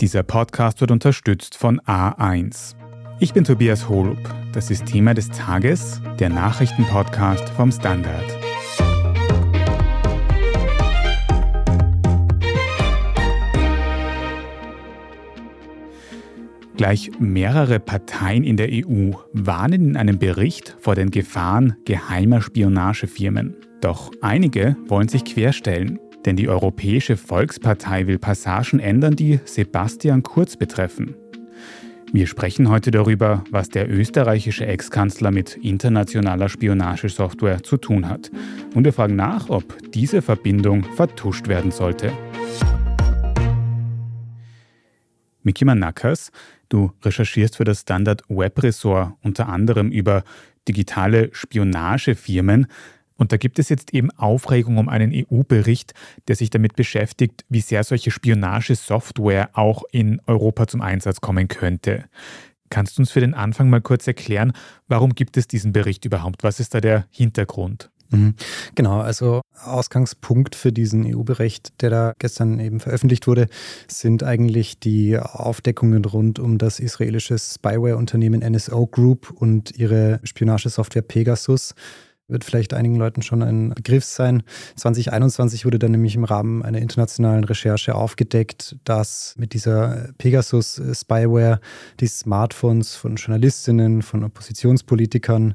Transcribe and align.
Dieser 0.00 0.22
Podcast 0.22 0.80
wird 0.80 0.92
unterstützt 0.92 1.58
von 1.58 1.78
A1. 1.80 2.74
Ich 3.18 3.34
bin 3.34 3.44
Tobias 3.44 3.90
Holub. 3.90 4.16
Das 4.54 4.70
ist 4.70 4.86
Thema 4.86 5.12
des 5.12 5.28
Tages, 5.28 6.00
der 6.18 6.30
Nachrichtenpodcast 6.30 7.50
vom 7.50 7.70
Standard. 7.70 8.24
Gleich 16.78 17.10
mehrere 17.18 17.78
Parteien 17.78 18.42
in 18.42 18.56
der 18.56 18.70
EU 18.70 19.10
warnen 19.34 19.90
in 19.90 19.96
einem 19.98 20.18
Bericht 20.18 20.78
vor 20.80 20.94
den 20.94 21.10
Gefahren 21.10 21.76
geheimer 21.84 22.40
Spionagefirmen. 22.40 23.54
Doch 23.82 24.10
einige 24.22 24.76
wollen 24.86 25.08
sich 25.08 25.26
querstellen, 25.26 25.98
denn 26.24 26.36
die 26.36 26.48
Europäische 26.48 27.16
Volkspartei 27.16 28.06
will 28.06 28.18
Passagen 28.18 28.80
ändern, 28.80 29.16
die 29.16 29.40
Sebastian 29.44 30.22
Kurz 30.22 30.56
betreffen. 30.56 31.14
Wir 32.12 32.26
sprechen 32.26 32.68
heute 32.68 32.90
darüber, 32.90 33.44
was 33.50 33.68
der 33.68 33.88
österreichische 33.88 34.66
Ex-Kanzler 34.66 35.30
mit 35.30 35.56
internationaler 35.56 36.48
Spionagesoftware 36.48 37.62
zu 37.62 37.76
tun 37.76 38.08
hat. 38.08 38.32
Und 38.74 38.84
wir 38.84 38.92
fragen 38.92 39.14
nach, 39.14 39.48
ob 39.48 39.78
diese 39.92 40.20
Verbindung 40.20 40.82
vertuscht 40.82 41.46
werden 41.46 41.70
sollte. 41.70 42.12
Miki 45.44 45.64
Manakas, 45.64 46.32
du 46.68 46.90
recherchierst 47.04 47.56
für 47.56 47.64
das 47.64 47.82
Standard 47.82 48.24
Web 48.28 48.60
Ressort 48.60 49.12
unter 49.22 49.48
anderem 49.48 49.90
über 49.90 50.24
digitale 50.66 51.30
Spionagefirmen. 51.32 52.66
Und 53.20 53.32
da 53.32 53.36
gibt 53.36 53.58
es 53.58 53.68
jetzt 53.68 53.92
eben 53.92 54.10
Aufregung 54.12 54.78
um 54.78 54.88
einen 54.88 55.12
EU-Bericht, 55.14 55.92
der 56.26 56.36
sich 56.36 56.48
damit 56.48 56.74
beschäftigt, 56.74 57.44
wie 57.50 57.60
sehr 57.60 57.84
solche 57.84 58.10
Spionagesoftware 58.10 59.50
auch 59.52 59.82
in 59.92 60.22
Europa 60.26 60.66
zum 60.66 60.80
Einsatz 60.80 61.20
kommen 61.20 61.46
könnte. 61.46 62.06
Kannst 62.70 62.96
du 62.96 63.02
uns 63.02 63.10
für 63.10 63.20
den 63.20 63.34
Anfang 63.34 63.68
mal 63.68 63.82
kurz 63.82 64.06
erklären, 64.06 64.52
warum 64.88 65.14
gibt 65.14 65.36
es 65.36 65.46
diesen 65.46 65.72
Bericht 65.72 66.06
überhaupt? 66.06 66.44
Was 66.44 66.60
ist 66.60 66.74
da 66.74 66.80
der 66.80 67.04
Hintergrund? 67.10 67.90
Mhm. 68.08 68.36
Genau, 68.74 69.00
also 69.00 69.42
Ausgangspunkt 69.62 70.54
für 70.54 70.72
diesen 70.72 71.04
EU-Bericht, 71.04 71.82
der 71.82 71.90
da 71.90 72.12
gestern 72.18 72.58
eben 72.58 72.80
veröffentlicht 72.80 73.26
wurde, 73.26 73.48
sind 73.86 74.22
eigentlich 74.22 74.80
die 74.80 75.18
Aufdeckungen 75.18 76.06
rund 76.06 76.38
um 76.38 76.56
das 76.56 76.80
israelische 76.80 77.38
Spyware-Unternehmen 77.38 78.40
NSO 78.40 78.86
Group 78.86 79.30
und 79.30 79.76
ihre 79.76 80.20
Spionagesoftware 80.24 81.02
Pegasus 81.02 81.74
wird 82.30 82.44
vielleicht 82.44 82.74
einigen 82.74 82.96
Leuten 82.96 83.22
schon 83.22 83.42
ein 83.42 83.70
Begriff 83.70 84.04
sein. 84.04 84.42
2021 84.76 85.64
wurde 85.64 85.78
dann 85.78 85.92
nämlich 85.92 86.14
im 86.14 86.24
Rahmen 86.24 86.62
einer 86.62 86.78
internationalen 86.78 87.44
Recherche 87.44 87.94
aufgedeckt, 87.94 88.76
dass 88.84 89.34
mit 89.38 89.52
dieser 89.54 90.08
Pegasus-Spyware 90.18 91.60
die 92.00 92.06
Smartphones 92.06 92.94
von 92.94 93.16
Journalistinnen, 93.16 94.02
von 94.02 94.24
Oppositionspolitikern 94.24 95.54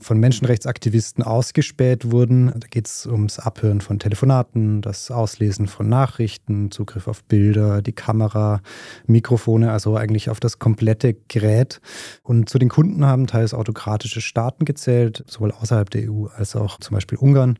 von 0.00 0.18
Menschenrechtsaktivisten 0.18 1.24
ausgespäht 1.24 2.10
wurden. 2.10 2.52
Da 2.56 2.68
geht 2.68 2.86
es 2.86 3.06
ums 3.06 3.38
Abhören 3.38 3.80
von 3.80 3.98
Telefonaten, 3.98 4.80
das 4.80 5.10
Auslesen 5.10 5.66
von 5.66 5.88
Nachrichten, 5.88 6.70
Zugriff 6.70 7.08
auf 7.08 7.24
Bilder, 7.24 7.82
die 7.82 7.92
Kamera, 7.92 8.60
Mikrofone, 9.06 9.72
also 9.72 9.96
eigentlich 9.96 10.30
auf 10.30 10.38
das 10.40 10.58
komplette 10.58 11.14
Gerät. 11.28 11.80
Und 12.22 12.48
zu 12.48 12.58
den 12.58 12.68
Kunden 12.68 13.04
haben 13.04 13.26
teils 13.26 13.54
autokratische 13.54 14.20
Staaten 14.20 14.64
gezählt, 14.64 15.24
sowohl 15.26 15.52
außerhalb 15.52 15.90
der 15.90 16.10
EU 16.10 16.26
als 16.26 16.54
auch 16.54 16.78
zum 16.78 16.94
Beispiel 16.94 17.18
Ungarn. 17.18 17.58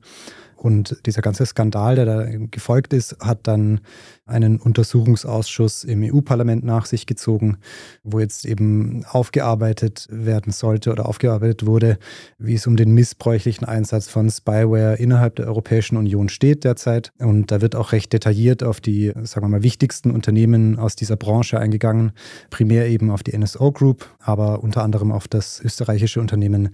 Und 0.58 1.06
dieser 1.06 1.22
ganze 1.22 1.46
Skandal, 1.46 1.94
der 1.94 2.04
da 2.04 2.26
gefolgt 2.50 2.92
ist, 2.92 3.16
hat 3.20 3.46
dann 3.46 3.80
einen 4.26 4.58
Untersuchungsausschuss 4.58 5.84
im 5.84 6.02
EU-Parlament 6.02 6.64
nach 6.64 6.84
sich 6.84 7.06
gezogen, 7.06 7.58
wo 8.02 8.18
jetzt 8.18 8.44
eben 8.44 9.04
aufgearbeitet 9.06 10.08
werden 10.10 10.52
sollte 10.52 10.90
oder 10.90 11.08
aufgearbeitet 11.08 11.64
wurde, 11.64 11.98
wie 12.38 12.54
es 12.54 12.66
um 12.66 12.76
den 12.76 12.92
missbräuchlichen 12.92 13.66
Einsatz 13.66 14.08
von 14.08 14.28
Spyware 14.30 14.96
innerhalb 14.96 15.36
der 15.36 15.46
Europäischen 15.46 15.96
Union 15.96 16.28
steht 16.28 16.64
derzeit. 16.64 17.12
Und 17.18 17.52
da 17.52 17.60
wird 17.60 17.76
auch 17.76 17.92
recht 17.92 18.12
detailliert 18.12 18.64
auf 18.64 18.80
die, 18.80 19.12
sagen 19.22 19.46
wir 19.46 19.50
mal, 19.50 19.62
wichtigsten 19.62 20.10
Unternehmen 20.10 20.76
aus 20.78 20.96
dieser 20.96 21.16
Branche 21.16 21.60
eingegangen, 21.60 22.10
primär 22.50 22.88
eben 22.88 23.10
auf 23.10 23.22
die 23.22 23.36
NSO 23.36 23.70
Group, 23.70 24.06
aber 24.18 24.62
unter 24.64 24.82
anderem 24.82 25.12
auf 25.12 25.28
das 25.28 25.60
österreichische 25.60 26.20
Unternehmen 26.20 26.70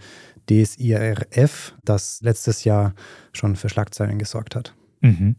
DSIRF, 0.51 1.75
das 1.85 2.21
letztes 2.23 2.65
Jahr 2.65 2.95
schon 3.33 3.57
für 3.57 3.69
Schlagzeilen 3.69 4.19
gesorgt 4.19 4.57
hat. 4.57 4.75
Mhm. 5.01 5.37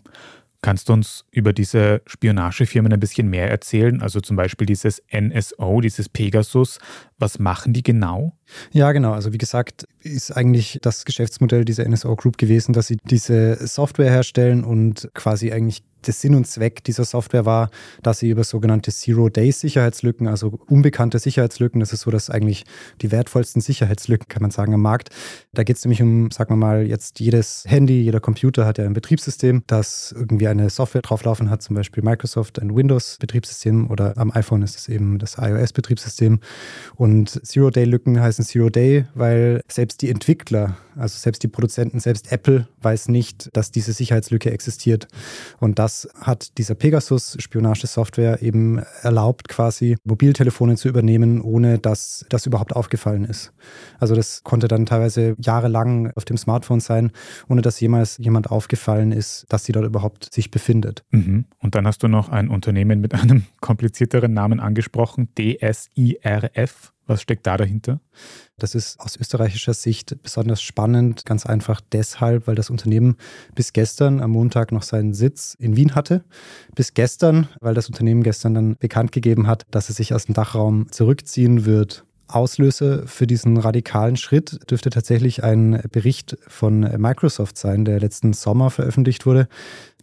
Kannst 0.65 0.89
du 0.89 0.93
uns 0.93 1.25
über 1.29 1.53
diese 1.53 2.01
Spionagefirmen 2.07 2.91
ein 2.91 2.99
bisschen 2.99 3.29
mehr 3.29 3.51
erzählen? 3.51 4.01
Also 4.01 4.19
zum 4.19 4.35
Beispiel 4.35 4.65
dieses 4.65 4.99
NSO, 5.15 5.79
dieses 5.79 6.09
Pegasus. 6.09 6.79
Was 7.19 7.37
machen 7.37 7.71
die 7.71 7.83
genau? 7.83 8.35
Ja, 8.71 8.91
genau. 8.91 9.11
Also 9.11 9.31
wie 9.31 9.37
gesagt, 9.37 9.87
ist 9.99 10.35
eigentlich 10.35 10.79
das 10.81 11.05
Geschäftsmodell 11.05 11.65
dieser 11.65 11.87
NSO 11.87 12.15
Group 12.15 12.39
gewesen, 12.39 12.73
dass 12.73 12.87
sie 12.87 12.97
diese 13.07 13.67
Software 13.67 14.09
herstellen 14.09 14.63
und 14.63 15.07
quasi 15.13 15.51
eigentlich 15.51 15.83
der 16.07 16.13
Sinn 16.13 16.35
und 16.35 16.47
Zweck 16.47 16.83
dieser 16.83 17.05
Software 17.05 17.45
war, 17.45 17.69
dass 18.01 18.19
sie 18.19 18.29
über 18.29 18.43
sogenannte 18.43 18.91
Zero-Day-Sicherheitslücken, 18.91 20.27
also 20.27 20.59
unbekannte 20.67 21.19
Sicherheitslücken, 21.19 21.79
das 21.79 21.93
ist 21.93 22.01
so, 22.01 22.11
dass 22.11 22.29
eigentlich 22.29 22.65
die 23.01 23.11
wertvollsten 23.11 23.61
Sicherheitslücken, 23.61 24.27
kann 24.27 24.41
man 24.41 24.51
sagen, 24.51 24.73
am 24.73 24.81
Markt. 24.81 25.09
Da 25.53 25.63
geht 25.63 25.77
es 25.77 25.85
nämlich 25.85 26.01
um, 26.01 26.31
sagen 26.31 26.51
wir 26.51 26.57
mal, 26.57 26.85
jetzt 26.85 27.19
jedes 27.19 27.63
Handy, 27.67 28.01
jeder 28.01 28.19
Computer 28.19 28.65
hat 28.65 28.77
ja 28.77 28.85
ein 28.85 28.93
Betriebssystem, 28.93 29.63
das 29.67 30.13
irgendwie 30.15 30.47
eine 30.47 30.69
Software 30.69 31.01
drauflaufen 31.01 31.49
hat, 31.49 31.61
zum 31.61 31.75
Beispiel 31.75 32.03
Microsoft 32.03 32.59
ein 32.59 32.75
Windows-Betriebssystem 32.75 33.89
oder 33.89 34.17
am 34.17 34.31
iPhone 34.31 34.61
ist 34.61 34.77
es 34.77 34.87
eben 34.87 35.19
das 35.19 35.37
iOS-Betriebssystem. 35.37 36.39
Und 36.95 37.45
Zero-Day-Lücken 37.45 38.19
heißen 38.19 38.45
Zero-Day, 38.45 39.05
weil 39.13 39.61
selbst 39.67 40.01
die 40.01 40.09
Entwickler, 40.09 40.77
also 40.97 41.17
selbst 41.17 41.43
die 41.43 41.47
Produzenten, 41.47 41.99
selbst 41.99 42.31
Apple 42.31 42.67
weiß 42.81 43.09
nicht, 43.09 43.49
dass 43.53 43.71
diese 43.71 43.93
Sicherheitslücke 43.93 44.51
existiert. 44.51 45.07
Und 45.59 45.79
das 45.79 46.07
hat 46.19 46.57
dieser 46.57 46.75
Pegasus-Spionagesoftware 46.75 48.41
eben 48.41 48.79
erlaubt, 49.01 49.47
quasi 49.47 49.97
Mobiltelefone 50.03 50.75
zu 50.75 50.87
übernehmen, 50.87 51.41
ohne 51.41 51.79
dass 51.79 52.25
das 52.29 52.45
überhaupt 52.45 52.75
aufgefallen 52.75 53.25
ist. 53.25 53.51
Also 53.99 54.15
das 54.15 54.43
konnte 54.43 54.67
dann 54.67 54.85
teilweise 54.85 55.35
jahrelang 55.39 56.11
auf 56.15 56.25
dem 56.25 56.37
Smartphone 56.37 56.79
sein, 56.79 57.11
ohne 57.49 57.61
dass 57.61 57.79
jemals 57.79 58.17
jemand 58.17 58.51
aufgefallen 58.51 59.11
ist, 59.11 59.45
dass 59.49 59.65
sie 59.65 59.71
dort 59.71 59.85
überhaupt 59.85 60.33
sich 60.33 60.51
befindet. 60.51 61.03
Mhm. 61.11 61.45
Und 61.59 61.75
dann 61.75 61.87
hast 61.87 62.03
du 62.03 62.07
noch 62.07 62.29
ein 62.29 62.49
Unternehmen 62.49 63.01
mit 63.01 63.13
einem 63.13 63.45
komplizierteren 63.61 64.33
Namen 64.33 64.59
angesprochen, 64.59 65.29
DSIRF. 65.37 66.94
Was 67.07 67.21
steckt 67.21 67.45
da 67.45 67.57
dahinter? 67.57 67.99
Das 68.57 68.73
ist 68.73 68.99
aus 68.99 69.15
österreichischer 69.15 69.73
Sicht 69.73 70.21
besonders 70.23 70.61
spannend, 70.61 71.25
ganz 71.25 71.45
einfach 71.45 71.81
deshalb, 71.91 72.47
weil 72.47 72.55
das 72.55 72.69
Unternehmen 72.69 73.17
bis 73.53 73.73
gestern 73.73 74.21
am 74.21 74.31
Montag 74.31 74.71
noch 74.71 74.83
seinen 74.83 75.13
Sitz 75.13 75.55
in 75.59 75.75
Wien 75.75 75.93
hatte. 75.93 76.23
Bis 76.73 76.93
gestern, 76.93 77.47
weil 77.61 77.73
das 77.73 77.87
Unternehmen 77.87 78.23
gestern 78.23 78.53
dann 78.55 78.75
bekannt 78.77 79.11
gegeben 79.11 79.47
hat, 79.47 79.65
dass 79.71 79.89
es 79.89 79.97
sich 79.97 80.13
aus 80.13 80.25
dem 80.25 80.33
Dachraum 80.33 80.91
zurückziehen 80.91 81.65
wird. 81.65 82.05
Auslöser 82.27 83.07
für 83.07 83.27
diesen 83.27 83.57
radikalen 83.57 84.17
Schritt 84.17 84.71
dürfte 84.71 84.89
tatsächlich 84.89 85.43
ein 85.43 85.83
Bericht 85.91 86.37
von 86.47 86.79
Microsoft 86.79 87.57
sein, 87.57 87.85
der 87.85 87.99
letzten 87.99 88.33
Sommer 88.33 88.71
veröffentlicht 88.71 89.25
wurde. 89.27 89.47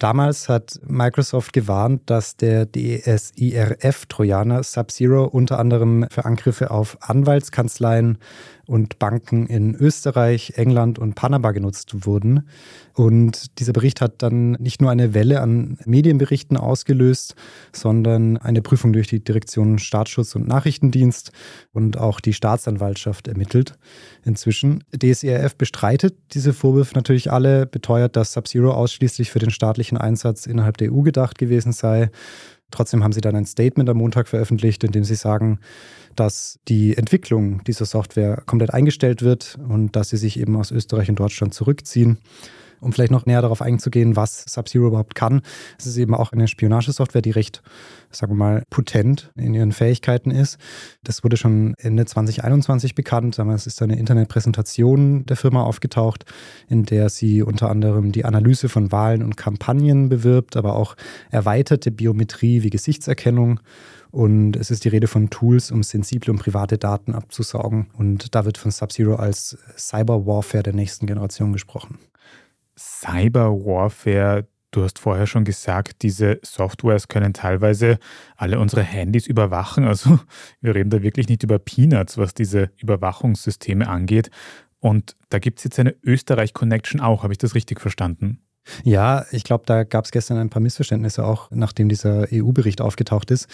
Damals 0.03 0.49
hat 0.49 0.81
Microsoft 0.85 1.53
gewarnt, 1.53 2.01
dass 2.07 2.35
der 2.35 2.65
DSIRF-Trojaner 2.69 4.61
Sub-Zero 4.61 5.23
unter 5.23 5.59
anderem 5.59 6.07
für 6.11 6.25
Angriffe 6.25 6.71
auf 6.71 6.97
Anwaltskanzleien, 6.99 8.17
und 8.65 8.97
Banken 8.97 9.45
in 9.47 9.75
Österreich, 9.75 10.53
England 10.55 10.97
und 10.97 11.15
Panama 11.15 11.51
genutzt 11.51 12.05
wurden. 12.05 12.47
Und 12.93 13.59
dieser 13.59 13.73
Bericht 13.73 13.99
hat 13.99 14.21
dann 14.21 14.51
nicht 14.53 14.81
nur 14.81 14.89
eine 14.89 15.13
Welle 15.13 15.41
an 15.41 15.77
Medienberichten 15.85 16.55
ausgelöst, 16.55 17.35
sondern 17.73 18.37
eine 18.37 18.61
Prüfung 18.61 18.93
durch 18.93 19.07
die 19.07 19.23
Direktion 19.23 19.79
Staatsschutz 19.79 20.35
und 20.35 20.47
Nachrichtendienst 20.47 21.31
und 21.73 21.97
auch 21.97 22.19
die 22.19 22.33
Staatsanwaltschaft 22.33 23.27
ermittelt. 23.27 23.77
Inzwischen. 24.23 24.83
DSERF 24.95 25.55
bestreitet 25.55 26.15
diese 26.33 26.53
Vorwürfe 26.53 26.95
natürlich 26.95 27.31
alle, 27.31 27.65
beteuert, 27.65 28.15
dass 28.15 28.33
Sub-Zero 28.33 28.71
ausschließlich 28.71 29.29
für 29.31 29.39
den 29.39 29.49
staatlichen 29.49 29.92
Einsatz 29.97 30.45
innerhalb 30.45 30.77
der 30.77 30.93
EU 30.93 31.01
gedacht 31.01 31.37
gewesen 31.37 31.71
sei. 31.71 32.09
Trotzdem 32.71 33.03
haben 33.03 33.13
sie 33.13 33.21
dann 33.21 33.35
ein 33.35 33.45
Statement 33.45 33.89
am 33.89 33.97
Montag 33.97 34.27
veröffentlicht, 34.27 34.83
in 34.83 34.91
dem 34.91 35.03
sie 35.03 35.15
sagen, 35.15 35.59
dass 36.15 36.59
die 36.67 36.97
Entwicklung 36.97 37.63
dieser 37.65 37.85
Software 37.85 38.41
komplett 38.45 38.73
eingestellt 38.73 39.21
wird 39.21 39.59
und 39.67 39.95
dass 39.95 40.09
sie 40.09 40.17
sich 40.17 40.39
eben 40.39 40.55
aus 40.55 40.71
Österreich 40.71 41.09
und 41.09 41.19
Deutschland 41.19 41.53
zurückziehen. 41.53 42.17
Um 42.83 42.93
vielleicht 42.93 43.11
noch 43.11 43.25
näher 43.25 43.41
darauf 43.41 43.61
einzugehen, 43.61 44.15
was 44.15 44.43
Sub-Zero 44.47 44.87
überhaupt 44.87 45.15
kann. 45.15 45.41
Es 45.79 45.85
ist 45.85 45.97
eben 45.97 46.13
auch 46.13 46.31
eine 46.31 46.47
Spionagesoftware, 46.47 47.21
die 47.21 47.31
recht, 47.31 47.63
sagen 48.11 48.33
wir 48.33 48.37
mal, 48.37 48.63
potent 48.69 49.31
in 49.35 49.53
ihren 49.53 49.71
Fähigkeiten 49.71 50.31
ist. 50.31 50.57
Das 51.03 51.23
wurde 51.23 51.37
schon 51.37 51.73
Ende 51.77 52.05
2021 52.05 52.95
bekannt. 52.95 53.39
Es 53.39 53.67
ist 53.67 53.81
eine 53.81 53.97
Internetpräsentation 53.97 55.25
der 55.25 55.37
Firma 55.37 55.63
aufgetaucht, 55.63 56.25
in 56.67 56.83
der 56.83 57.09
sie 57.09 57.41
unter 57.41 57.69
anderem 57.69 58.11
die 58.11 58.25
Analyse 58.25 58.69
von 58.69 58.91
Wahlen 58.91 59.23
und 59.23 59.37
Kampagnen 59.37 60.09
bewirbt, 60.09 60.57
aber 60.57 60.75
auch 60.75 60.95
erweiterte 61.31 61.91
Biometrie 61.91 62.63
wie 62.63 62.69
Gesichtserkennung 62.69 63.59
und 64.13 64.55
es 64.57 64.69
ist 64.69 64.85
die 64.85 64.89
Rede 64.89 65.07
von 65.07 65.31
Tools, 65.31 65.71
um 65.71 65.81
sensible 65.81 66.31
und 66.31 66.37
private 66.37 66.77
Daten 66.77 67.15
abzusaugen. 67.15 67.87
Und 67.97 68.35
da 68.35 68.45
wird 68.45 68.59
von 68.59 68.69
Sub-Zero 68.69 69.15
als 69.15 69.57
Cyber 69.75 70.27
Warfare 70.27 70.61
der 70.61 70.73
nächsten 70.73 71.07
Generation 71.07 71.51
gesprochen. 71.51 71.97
Cyber 72.77 73.51
Warfare, 73.51 74.47
du 74.71 74.83
hast 74.83 74.99
vorher 74.99 75.27
schon 75.27 75.43
gesagt, 75.43 76.01
diese 76.01 76.39
Softwares 76.43 77.07
können 77.07 77.33
teilweise 77.33 77.99
alle 78.35 78.59
unsere 78.59 78.83
Handys 78.83 79.27
überwachen. 79.27 79.85
Also 79.85 80.19
wir 80.61 80.75
reden 80.75 80.89
da 80.89 81.01
wirklich 81.01 81.29
nicht 81.29 81.43
über 81.43 81.59
Peanuts, 81.59 82.17
was 82.17 82.33
diese 82.33 82.71
Überwachungssysteme 82.77 83.87
angeht. 83.87 84.29
Und 84.79 85.15
da 85.29 85.39
gibt 85.39 85.59
es 85.59 85.63
jetzt 85.63 85.79
eine 85.79 85.95
Österreich-Connection 86.03 86.99
auch, 86.99 87.23
habe 87.23 87.33
ich 87.33 87.37
das 87.37 87.55
richtig 87.55 87.79
verstanden? 87.79 88.39
Ja, 88.83 89.25
ich 89.31 89.43
glaube, 89.43 89.63
da 89.65 89.83
gab 89.83 90.05
es 90.05 90.11
gestern 90.11 90.37
ein 90.37 90.49
paar 90.49 90.61
Missverständnisse 90.61 91.25
auch, 91.25 91.49
nachdem 91.51 91.89
dieser 91.89 92.27
EU-Bericht 92.31 92.81
aufgetaucht 92.81 93.31
ist. 93.31 93.47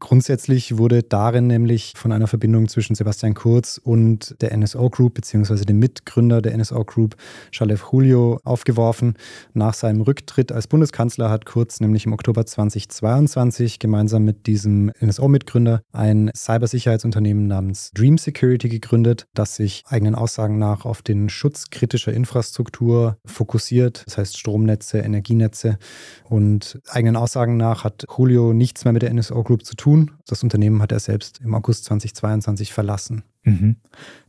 Grundsätzlich 0.00 0.78
wurde 0.78 1.02
darin 1.02 1.46
nämlich 1.46 1.94
von 1.96 2.12
einer 2.12 2.26
Verbindung 2.26 2.68
zwischen 2.68 2.94
Sebastian 2.94 3.34
Kurz 3.34 3.78
und 3.82 4.36
der 4.40 4.56
NSO 4.56 4.88
Group, 4.90 5.14
beziehungsweise 5.14 5.64
dem 5.64 5.78
Mitgründer 5.78 6.40
der 6.40 6.56
NSO 6.56 6.84
Group, 6.84 7.16
Shalev 7.50 7.84
Julio, 7.92 8.40
aufgeworfen. 8.44 9.14
Nach 9.52 9.74
seinem 9.74 10.00
Rücktritt 10.00 10.50
als 10.50 10.66
Bundeskanzler 10.66 11.30
hat 11.30 11.46
Kurz 11.46 11.80
nämlich 11.80 12.06
im 12.06 12.12
Oktober 12.12 12.46
2022 12.46 13.78
gemeinsam 13.78 14.24
mit 14.24 14.46
diesem 14.46 14.92
NSO-Mitgründer 15.00 15.82
ein 15.92 16.30
Cybersicherheitsunternehmen 16.34 17.46
namens 17.46 17.90
Dream 17.94 18.18
Security 18.18 18.68
gegründet, 18.68 19.26
das 19.34 19.56
sich 19.56 19.82
eigenen 19.86 20.14
Aussagen 20.14 20.58
nach 20.58 20.84
auf 20.84 21.02
den 21.02 21.28
Schutz 21.28 21.70
kritischer 21.70 22.12
Infrastruktur 22.12 23.18
fokussiert. 23.26 24.02
Das 24.06 24.18
heißt 24.18 24.38
Strom 24.38 24.53
Stromnetze, 24.54 24.98
Energienetze. 24.98 25.78
Und 26.24 26.80
eigenen 26.88 27.16
Aussagen 27.16 27.56
nach 27.56 27.82
hat 27.82 28.04
Julio 28.16 28.52
nichts 28.52 28.84
mehr 28.84 28.92
mit 28.92 29.02
der 29.02 29.12
NSO 29.12 29.42
Group 29.42 29.64
zu 29.64 29.74
tun. 29.74 30.12
Das 30.26 30.44
Unternehmen 30.44 30.80
hat 30.80 30.92
er 30.92 31.00
selbst 31.00 31.40
im 31.40 31.54
August 31.54 31.86
2022 31.86 32.72
verlassen. 32.72 33.24
Mhm. 33.42 33.76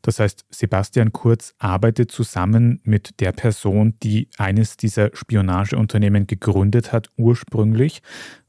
Das 0.01 0.19
heißt, 0.19 0.45
Sebastian 0.49 1.13
Kurz 1.13 1.53
arbeitet 1.59 2.11
zusammen 2.11 2.81
mit 2.83 3.19
der 3.19 3.33
Person, 3.33 3.93
die 4.01 4.29
eines 4.37 4.77
dieser 4.77 5.11
Spionageunternehmen 5.13 6.25
gegründet 6.25 6.91
hat, 6.91 7.09
ursprünglich. 7.17 8.01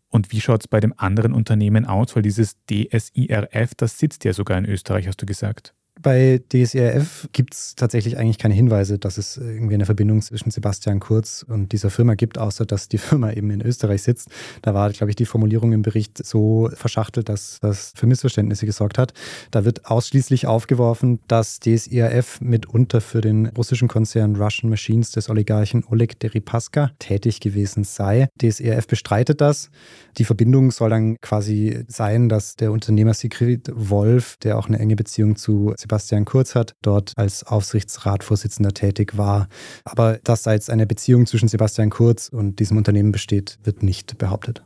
Und 0.09 0.33
wie 0.33 0.41
schaut 0.41 0.63
es 0.63 0.69
bei 0.69 0.81
dem 0.81 0.95
anderen 0.97 1.35
Unternehmen 1.35 1.85
aus? 1.85 2.17
Weil 2.17 2.23
dieses 2.23 2.57
DSIRF, 2.71 3.75
das 3.77 3.99
sitzt 3.99 4.25
ja 4.25 4.33
sogar 4.33 4.57
in 4.57 4.65
Österreich, 4.65 5.09
hast 5.09 5.21
du 5.21 5.27
gesagt. 5.27 5.75
Bei 6.03 6.43
DSRF 6.53 7.29
gibt 7.33 7.55
es 7.55 7.75
tatsächlich 7.75 8.19
eigentlich 8.19 8.37
keine 8.37 8.53
Hinweise, 8.53 8.99
dass 8.99 9.17
es 9.17 9.39
irgendwie 9.39 9.75
eine 9.75 9.87
Verbindung 9.87 10.21
zwischen 10.21 10.51
Sebastian 10.51 11.01
Kurz 11.01 11.45
und 11.49 11.73
dieser 11.73 11.89
Firma 11.89 12.15
gibt, 12.15 12.37
außer 12.37 12.67
dass 12.67 12.89
die 12.89 12.99
Firma 13.07 13.33
eben 13.33 13.51
in 13.51 13.63
Österreich 13.63 14.03
sitzt. 14.03 14.29
Da 14.61 14.75
war, 14.75 14.91
glaube 14.91 15.11
ich, 15.11 15.17
die 15.17 15.25
Formulierung 15.25 15.73
im 15.73 15.81
Bericht 15.81 16.25
so 16.25 16.69
verschachtelt, 16.75 17.31
dass 17.31 17.61
das 17.61 17.93
für 17.97 18.07
Missverständnisse 18.07 18.67
gesorgt 18.67 18.99
hat. 18.99 19.15
Da 19.51 19.65
wird 19.65 19.87
ausschließlich 19.87 20.47
aufgeworfen, 20.47 21.21
dass 21.29 21.61
DSRF 21.61 22.43
mitunter 22.43 23.01
für 23.01 23.23
den 23.23 23.47
russischen 23.47 23.89
Konzern 23.89 24.37
Russian 24.37 24.69
Machines 24.69 25.13
des 25.13 25.31
Oligarchen 25.31 25.83
Oleg 25.89 26.21
Deripaska 26.21 26.91
tätig 26.99 27.41
gewesen 27.41 27.85
sei. 27.85 28.29
DSRF 28.41 28.87
bestreitet 28.87 29.41
das. 29.41 29.71
Die 30.19 30.25
Verbindung 30.25 30.71
soll 30.71 30.91
dann 30.91 31.17
quasi 31.23 31.85
sein, 31.89 32.29
dass 32.29 32.57
der 32.57 32.73
Unternehmer 32.73 33.15
Sigrid 33.15 33.71
Wolf, 33.75 34.37
der 34.43 34.59
auch 34.59 34.69
eine 34.69 34.79
enge 34.79 34.97
Beziehung 34.97 35.37
zu 35.37 35.75
Sebastian 35.87 36.25
Kurz 36.25 36.57
hat, 36.57 36.75
dort 36.83 37.13
als 37.17 37.45
Aufsichtsratvorsitzender 37.45 38.73
tätig 38.73 39.17
war. 39.17 39.49
Aber 39.85 40.19
dass 40.25 40.43
da 40.43 40.53
jetzt 40.53 40.69
eine 40.69 40.87
Beziehung 40.87 41.27
zwischen 41.27 41.49
Sebastian 41.49 41.91
Kurz 41.91 42.29
und 42.29 42.59
diesem 42.59 42.77
Unternehmen 42.77 43.13
besteht, 43.13 43.59
wird 43.63 43.85
nicht 43.85 44.19
behauptet. 44.19 44.65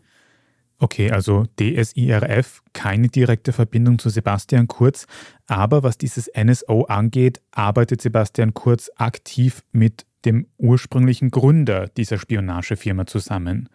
Okay, 0.79 1.11
also 1.11 1.45
DSIRF, 1.61 2.63
keine 2.73 3.09
direkte 3.09 3.53
Verbindung 3.53 3.99
zu 3.99 4.09
Sebastian 4.09 4.67
Kurz, 4.67 5.07
aber 5.47 5.83
was 5.83 5.99
dieses 5.99 6.31
NSO 6.35 6.85
angeht, 6.85 7.43
arbeitet 7.51 8.01
Sebastian 8.01 8.55
Kurz 8.55 8.91
aktiv 8.97 9.63
mit 9.73 10.07
dem 10.25 10.47
ursprünglichen 10.57 11.31
Gründer 11.31 11.89
dieser 11.89 12.17
Spionagefirma 12.17 13.07
zusammen. 13.07 13.69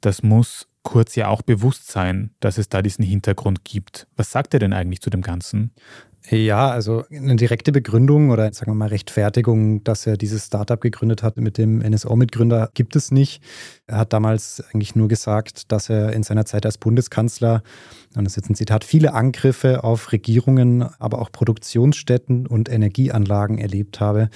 Das 0.00 0.22
muss 0.22 0.68
Kurz 0.84 1.16
ja 1.16 1.26
auch 1.26 1.42
bewusst 1.42 1.90
sein, 1.90 2.30
dass 2.38 2.58
es 2.58 2.68
da 2.68 2.80
diesen 2.80 3.04
Hintergrund 3.04 3.64
gibt. 3.64 4.06
Was 4.14 4.30
sagt 4.30 4.54
er 4.54 4.60
denn 4.60 4.72
eigentlich 4.72 5.00
zu 5.00 5.10
dem 5.10 5.22
Ganzen? 5.22 5.72
Ja, 6.28 6.70
also 6.70 7.04
eine 7.08 7.36
direkte 7.36 7.70
Begründung 7.70 8.30
oder 8.30 8.52
sagen 8.52 8.72
wir 8.72 8.74
mal 8.74 8.88
Rechtfertigung, 8.88 9.84
dass 9.84 10.08
er 10.08 10.16
dieses 10.16 10.46
Startup 10.46 10.80
gegründet 10.80 11.22
hat 11.22 11.36
mit 11.36 11.56
dem 11.56 11.78
NSO-Mitgründer, 11.78 12.70
gibt 12.74 12.96
es 12.96 13.12
nicht. 13.12 13.40
Er 13.86 13.98
hat 13.98 14.12
damals 14.12 14.60
eigentlich 14.72 14.96
nur 14.96 15.06
gesagt, 15.06 15.70
dass 15.70 15.88
er 15.88 16.12
in 16.14 16.24
seiner 16.24 16.44
Zeit 16.44 16.66
als 16.66 16.78
Bundeskanzler, 16.78 17.62
und 18.16 18.24
das 18.24 18.32
ist 18.32 18.36
jetzt 18.38 18.50
ein 18.50 18.56
Zitat, 18.56 18.82
viele 18.82 19.14
Angriffe 19.14 19.84
auf 19.84 20.10
Regierungen, 20.10 20.82
aber 20.98 21.20
auch 21.20 21.30
Produktionsstätten 21.30 22.48
und 22.48 22.68
Energieanlagen 22.68 23.58
erlebt 23.58 24.00
habe, 24.00 24.28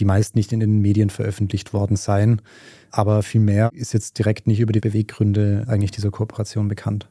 die 0.00 0.04
meist 0.04 0.34
nicht 0.34 0.52
in 0.52 0.58
den 0.58 0.80
Medien 0.80 1.10
veröffentlicht 1.10 1.72
worden 1.72 1.94
seien. 1.94 2.42
Aber 2.90 3.22
viel 3.22 3.40
mehr 3.40 3.70
ist 3.72 3.92
jetzt 3.92 4.18
direkt 4.18 4.48
nicht 4.48 4.58
über 4.58 4.72
die 4.72 4.80
Beweggründe 4.80 5.64
eigentlich 5.68 5.92
dieser 5.92 6.10
Kooperation 6.10 6.66
bekannt. 6.66 7.08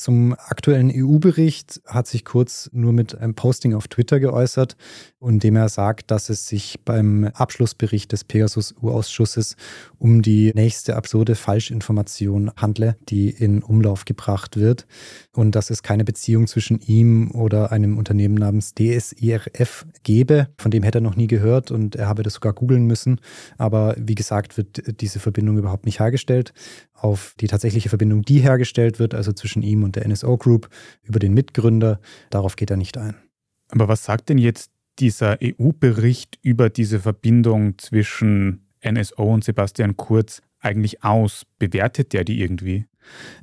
Zum 0.00 0.32
aktuellen 0.32 0.90
EU-Bericht 0.90 1.82
hat 1.84 2.06
sich 2.06 2.24
Kurz 2.24 2.70
nur 2.72 2.94
mit 2.94 3.18
einem 3.18 3.34
Posting 3.34 3.74
auf 3.74 3.86
Twitter 3.86 4.18
geäußert, 4.18 4.78
in 5.20 5.40
dem 5.40 5.56
er 5.56 5.68
sagt, 5.68 6.10
dass 6.10 6.30
es 6.30 6.48
sich 6.48 6.80
beim 6.86 7.26
Abschlussbericht 7.34 8.10
des 8.10 8.24
Pegasus-U-Ausschusses 8.24 9.56
um 9.98 10.22
die 10.22 10.52
nächste 10.54 10.96
absurde 10.96 11.34
Falschinformation 11.34 12.50
handle, 12.56 12.96
die 13.10 13.28
in 13.28 13.62
Umlauf 13.62 14.06
gebracht 14.06 14.56
wird 14.56 14.86
und 15.34 15.54
dass 15.54 15.68
es 15.68 15.82
keine 15.82 16.04
Beziehung 16.04 16.46
zwischen 16.46 16.80
ihm 16.80 17.32
oder 17.32 17.70
einem 17.70 17.98
Unternehmen 17.98 18.36
namens 18.36 18.72
DSIRF 18.74 19.84
gebe. 20.02 20.48
Von 20.56 20.70
dem 20.70 20.82
hätte 20.82 21.00
er 21.00 21.02
noch 21.02 21.16
nie 21.16 21.26
gehört 21.26 21.70
und 21.70 21.96
er 21.96 22.08
habe 22.08 22.22
das 22.22 22.32
sogar 22.32 22.54
googeln 22.54 22.86
müssen. 22.86 23.20
Aber 23.58 23.94
wie 23.98 24.14
gesagt, 24.14 24.56
wird 24.56 25.02
diese 25.02 25.18
Verbindung 25.18 25.58
überhaupt 25.58 25.84
nicht 25.84 26.00
hergestellt 26.00 26.54
auf 27.02 27.34
die 27.40 27.46
tatsächliche 27.46 27.88
Verbindung, 27.88 28.22
die 28.22 28.40
hergestellt 28.40 28.98
wird, 28.98 29.14
also 29.14 29.32
zwischen 29.32 29.62
ihm 29.62 29.82
und 29.90 29.96
der 29.96 30.06
NSO 30.06 30.36
Group, 30.36 30.68
über 31.02 31.18
den 31.18 31.34
Mitgründer. 31.34 32.00
Darauf 32.30 32.54
geht 32.54 32.70
er 32.70 32.76
nicht 32.76 32.96
ein. 32.96 33.16
Aber 33.70 33.88
was 33.88 34.04
sagt 34.04 34.28
denn 34.28 34.38
jetzt 34.38 34.70
dieser 34.98 35.38
EU-Bericht 35.42 36.38
über 36.42 36.70
diese 36.70 37.00
Verbindung 37.00 37.76
zwischen 37.78 38.68
NSO 38.84 39.24
und 39.24 39.44
Sebastian 39.44 39.96
Kurz 39.96 40.42
eigentlich 40.60 41.02
aus? 41.02 41.44
Bewertet 41.58 42.12
der 42.12 42.24
die 42.24 42.40
irgendwie? 42.40 42.86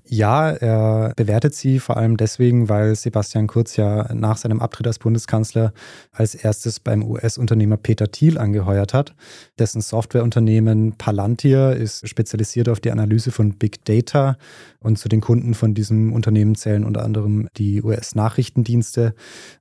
Ja, 0.10 0.52
er 0.52 1.14
bewertet 1.16 1.54
sie 1.54 1.80
vor 1.80 1.98
allem 1.98 2.16
deswegen, 2.16 2.70
weil 2.70 2.96
Sebastian 2.96 3.48
Kurz 3.48 3.76
ja 3.76 4.14
nach 4.14 4.38
seinem 4.38 4.62
Abtritt 4.62 4.88
als 4.88 5.00
Bundeskanzler 5.00 5.74
als 6.12 6.34
erstes 6.34 6.80
beim 6.80 7.04
US-Unternehmer 7.04 7.78
Peter 7.78 8.10
Thiel 8.10 8.38
angeheuert 8.38 8.94
hat. 8.94 9.16
Dessen 9.60 9.82
Softwareunternehmen 9.82 10.94
Palantir 10.98 11.76
ist 11.76 12.08
spezialisiert 12.08 12.70
auf 12.70 12.80
die 12.80 12.92
Analyse 12.92 13.32
von 13.32 13.58
Big 13.58 13.84
Data 13.84 14.38
und 14.80 14.98
zu 14.98 15.10
den 15.10 15.22
Kunden 15.22 15.54
von 15.54 15.74
diesem 15.74 16.14
Unternehmen 16.14 16.56
zählen 16.56 16.86
unter 16.86 17.04
anderem 17.04 17.50
die 17.58 17.84
US-Nachrichtendienste. 17.84 19.14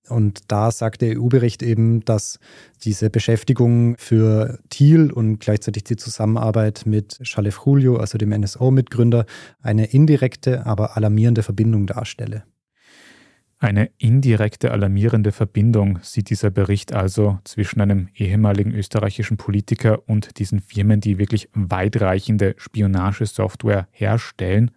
Und 0.09 0.41
da 0.49 0.71
sagt 0.71 1.03
der 1.03 1.19
EU-Bericht 1.19 1.63
eben, 1.63 2.05
dass 2.05 2.39
diese 2.85 3.11
Beschäftigung 3.11 3.97
für 3.99 4.61
Thiel 4.69 5.11
und 5.11 5.41
gleichzeitig 5.41 5.85
die 5.85 5.97
Zusammenarbeit 5.97 6.83
mit 6.87 7.19
Shalef 7.23 7.61
Julio, 7.65 7.97
also 7.97 8.19
dem 8.19 8.31
NSO-Mitgründer, 8.31 9.27
eine 9.63 9.93
indirekte, 9.97 10.67
aber 10.67 10.97
alarmierende 10.97 11.43
Verbindung 11.43 11.87
darstelle. 11.87 12.45
Eine 13.59 13.91
indirekte 13.97 14.71
alarmierende 14.71 15.33
Verbindung 15.33 15.99
sieht 16.03 16.29
dieser 16.29 16.51
Bericht 16.51 16.93
also 16.93 17.39
zwischen 17.45 17.81
einem 17.81 18.09
ehemaligen 18.15 18.73
österreichischen 18.73 19.39
Politiker 19.39 20.07
und 20.07 20.39
diesen 20.39 20.61
Firmen, 20.61 21.01
die 21.01 21.17
wirklich 21.19 21.49
weitreichende 21.55 22.55
Spionagesoftware 22.59 23.89
herstellen. 23.93 24.73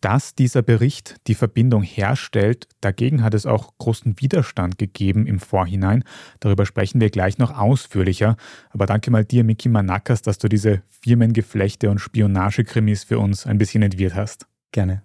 Dass 0.00 0.34
dieser 0.34 0.62
Bericht 0.62 1.16
die 1.26 1.34
Verbindung 1.34 1.82
herstellt, 1.82 2.68
dagegen 2.80 3.24
hat 3.24 3.34
es 3.34 3.46
auch 3.46 3.72
großen 3.78 4.20
Widerstand 4.20 4.78
gegeben 4.78 5.26
im 5.26 5.40
Vorhinein. 5.40 6.04
Darüber 6.38 6.66
sprechen 6.66 7.00
wir 7.00 7.10
gleich 7.10 7.38
noch 7.38 7.56
ausführlicher. 7.56 8.36
Aber 8.70 8.86
danke 8.86 9.10
mal 9.10 9.24
dir, 9.24 9.42
Miki 9.42 9.68
Manakas, 9.68 10.22
dass 10.22 10.38
du 10.38 10.48
diese 10.48 10.82
Firmengeflechte 10.88 11.90
und 11.90 11.98
Spionagekrimis 11.98 13.04
für 13.04 13.18
uns 13.18 13.46
ein 13.46 13.58
bisschen 13.58 13.82
entwirrt 13.82 14.14
hast. 14.14 14.46
Gerne. 14.72 15.02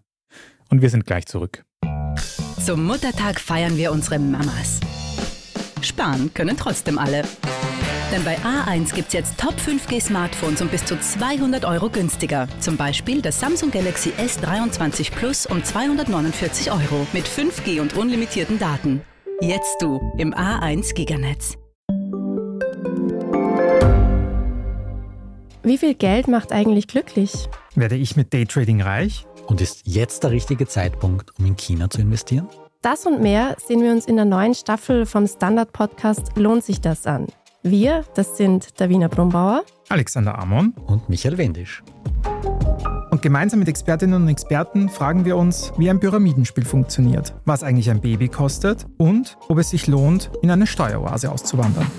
Und 0.70 0.82
wir 0.82 0.90
sind 0.90 1.06
gleich 1.06 1.26
zurück. 1.26 1.64
Zum 2.64 2.86
Muttertag 2.86 3.40
feiern 3.40 3.78
wir 3.78 3.92
unsere 3.92 4.20
Mamas. 4.20 4.80
Sparen 5.82 6.34
können 6.34 6.56
trotzdem 6.56 6.98
alle. 6.98 7.24
Denn 8.14 8.24
bei 8.24 8.38
A1 8.38 8.94
gibt's 8.94 9.14
jetzt 9.14 9.40
Top 9.40 9.56
5G 9.56 10.00
Smartphones 10.00 10.62
um 10.62 10.68
bis 10.68 10.86
zu 10.86 11.00
200 11.00 11.66
Euro 11.66 11.90
günstiger. 11.90 12.48
Zum 12.60 12.78
Beispiel 12.78 13.24
das 13.24 13.40
Samsung 13.40 13.72
Galaxy 13.72 14.12
S23 14.12 15.12
Plus 15.12 15.48
um 15.48 15.64
249 15.64 16.72
Euro 16.72 17.08
mit 17.12 17.26
5G 17.26 17.82
und 17.82 17.98
unlimitierten 17.98 18.60
Daten. 18.60 19.02
Jetzt 19.42 19.82
du 19.82 20.00
im 20.20 20.32
A1 20.32 20.94
Giganetz. 20.94 21.58
Wie 25.64 25.80
viel 25.80 25.96
Geld 25.96 26.28
macht 26.28 26.52
eigentlich 26.52 26.88
glücklich? 26.88 27.50
Werde 27.74 27.96
ich 27.96 28.16
mit 28.16 28.32
Daytrading 28.32 28.84
reich? 28.84 29.26
Und 29.48 29.60
ist 29.60 29.88
jetzt 29.88 30.24
der 30.24 30.30
richtige 30.30 30.68
Zeitpunkt, 30.68 31.32
um 31.40 31.48
in 31.48 31.58
China 31.58 31.90
zu 31.90 32.02
investieren? 32.02 32.48
Das 32.84 33.08
und 33.08 33.22
mehr 33.24 33.56
sehen 33.66 33.82
wir 33.82 33.92
uns 33.92 34.06
in 34.06 34.18
der 34.18 34.26
neuen 34.26 34.54
Staffel 34.54 35.08
vom 35.08 35.26
Standard-Podcast 35.26 36.38
Lohnt 36.38 36.64
sich 36.64 36.80
das 36.80 37.08
an? 37.08 37.26
Wir, 37.66 38.04
das 38.14 38.36
sind 38.36 38.82
Davina 38.82 39.08
Brumbauer, 39.08 39.64
Alexander 39.88 40.38
Amon 40.38 40.74
und 40.86 41.08
Michael 41.08 41.38
Wendisch. 41.38 41.82
Und 43.10 43.22
gemeinsam 43.22 43.60
mit 43.60 43.70
Expertinnen 43.70 44.22
und 44.22 44.28
Experten 44.28 44.90
fragen 44.90 45.24
wir 45.24 45.38
uns, 45.38 45.72
wie 45.78 45.90
ein 45.90 46.02
Pyramidenspiel 46.02 46.66
funktioniert, 46.66 47.34
was 47.46 47.64
eigentlich 47.64 47.90
ein 47.90 48.02
Baby 48.02 48.28
kostet 48.28 48.86
und 48.98 49.38
ob 49.48 49.60
es 49.60 49.70
sich 49.70 49.88
lohnt, 49.88 50.30
in 50.42 50.52
eine 50.52 50.68
Steueroase 50.68 51.32
auszuwandern. 51.32 51.90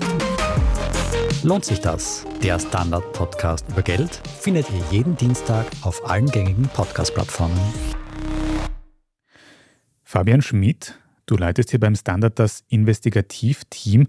Lohnt 1.41 1.65
sich 1.65 1.81
das? 1.81 2.27
Der 2.43 2.59
Standard-Podcast 2.59 3.65
über 3.69 3.81
Geld 3.81 4.21
findet 4.39 4.67
ihr 4.69 4.83
jeden 4.91 5.17
Dienstag 5.17 5.65
auf 5.81 6.07
allen 6.07 6.27
gängigen 6.27 6.69
Podcast-Plattformen. 6.75 7.59
Fabian 10.03 10.43
Schmidt, 10.43 10.99
du 11.25 11.37
leitest 11.37 11.71
hier 11.71 11.79
beim 11.79 11.95
Standard 11.95 12.37
das 12.37 12.63
Investigativteam 12.67 14.07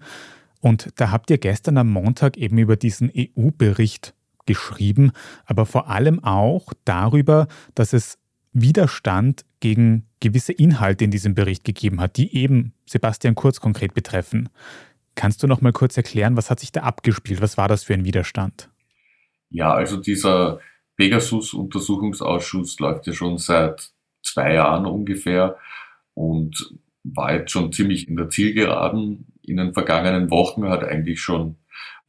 und 0.60 0.90
da 0.96 1.10
habt 1.10 1.30
ihr 1.30 1.38
gestern 1.38 1.78
am 1.78 1.90
Montag 1.90 2.36
eben 2.36 2.58
über 2.58 2.76
diesen 2.76 3.10
EU-Bericht 3.14 4.14
geschrieben, 4.46 5.12
aber 5.44 5.66
vor 5.66 5.88
allem 5.88 6.22
auch 6.22 6.72
darüber, 6.84 7.48
dass 7.74 7.92
es 7.92 8.18
Widerstand 8.52 9.44
gegen 9.60 10.06
gewisse 10.20 10.52
Inhalte 10.52 11.04
in 11.04 11.10
diesem 11.10 11.34
Bericht 11.34 11.64
gegeben 11.64 12.00
hat, 12.00 12.16
die 12.16 12.34
eben 12.34 12.72
Sebastian 12.86 13.34
Kurz 13.34 13.60
konkret 13.60 13.92
betreffen. 13.92 14.48
Kannst 15.14 15.42
du 15.42 15.46
noch 15.46 15.60
mal 15.60 15.72
kurz 15.72 15.96
erklären, 15.96 16.36
was 16.36 16.50
hat 16.50 16.60
sich 16.60 16.72
da 16.72 16.82
abgespielt? 16.82 17.42
Was 17.42 17.58
war 17.58 17.68
das 17.68 17.84
für 17.84 17.94
ein 17.94 18.04
Widerstand? 18.04 18.70
Ja, 19.50 19.72
also 19.72 19.96
dieser 19.96 20.60
Pegasus-Untersuchungsausschuss 20.96 22.78
läuft 22.78 23.06
ja 23.06 23.12
schon 23.12 23.38
seit 23.38 23.90
zwei 24.22 24.54
Jahren 24.54 24.86
ungefähr 24.86 25.56
und 26.14 26.74
war 27.04 27.34
jetzt 27.34 27.52
schon 27.52 27.72
ziemlich 27.72 28.08
in 28.08 28.16
der 28.16 28.30
Zielgeraden. 28.30 29.26
In 29.46 29.56
den 29.56 29.74
vergangenen 29.74 30.30
Wochen 30.30 30.68
hat 30.68 30.84
eigentlich 30.84 31.20
schon 31.20 31.56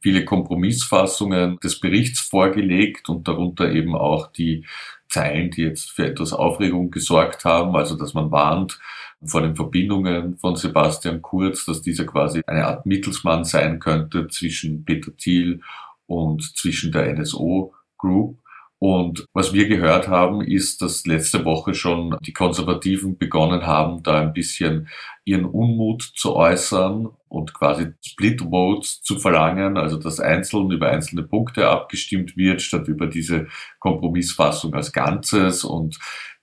viele 0.00 0.24
Kompromissfassungen 0.24 1.58
des 1.60 1.80
Berichts 1.80 2.20
vorgelegt 2.20 3.08
und 3.08 3.26
darunter 3.26 3.70
eben 3.70 3.94
auch 3.94 4.30
die 4.32 4.64
Zeilen, 5.08 5.50
die 5.50 5.62
jetzt 5.62 5.90
für 5.90 6.06
etwas 6.06 6.32
Aufregung 6.32 6.90
gesorgt 6.90 7.44
haben, 7.44 7.74
also 7.74 7.96
dass 7.96 8.14
man 8.14 8.30
warnt 8.30 8.78
vor 9.24 9.42
den 9.42 9.56
Verbindungen 9.56 10.36
von 10.36 10.54
Sebastian 10.54 11.22
Kurz, 11.22 11.64
dass 11.64 11.82
dieser 11.82 12.04
quasi 12.04 12.42
eine 12.46 12.66
Art 12.66 12.86
Mittelsmann 12.86 13.44
sein 13.44 13.80
könnte 13.80 14.28
zwischen 14.28 14.84
Peter 14.84 15.16
Thiel 15.16 15.60
und 16.06 16.42
zwischen 16.56 16.92
der 16.92 17.12
NSO 17.14 17.74
Group. 17.96 18.38
Und 18.80 19.26
was 19.32 19.52
wir 19.52 19.66
gehört 19.66 20.06
haben, 20.06 20.40
ist, 20.40 20.82
dass 20.82 21.04
letzte 21.04 21.44
Woche 21.44 21.74
schon 21.74 22.16
die 22.24 22.32
Konservativen 22.32 23.18
begonnen 23.18 23.66
haben, 23.66 24.04
da 24.04 24.20
ein 24.20 24.32
bisschen 24.32 24.88
ihren 25.24 25.46
Unmut 25.46 26.02
zu 26.14 26.36
äußern 26.36 27.08
und 27.28 27.54
quasi 27.54 27.88
Split 28.00 28.40
Votes 28.40 29.02
zu 29.02 29.18
verlangen, 29.18 29.76
also 29.76 29.96
dass 29.96 30.20
einzeln 30.20 30.70
über 30.70 30.88
einzelne 30.88 31.24
Punkte 31.24 31.68
abgestimmt 31.68 32.36
wird, 32.36 32.62
statt 32.62 32.86
über 32.86 33.08
diese 33.08 33.48
Kompromissfassung 33.80 34.72
als 34.74 34.92
Ganzes. 34.92 35.64
Und 35.64 35.98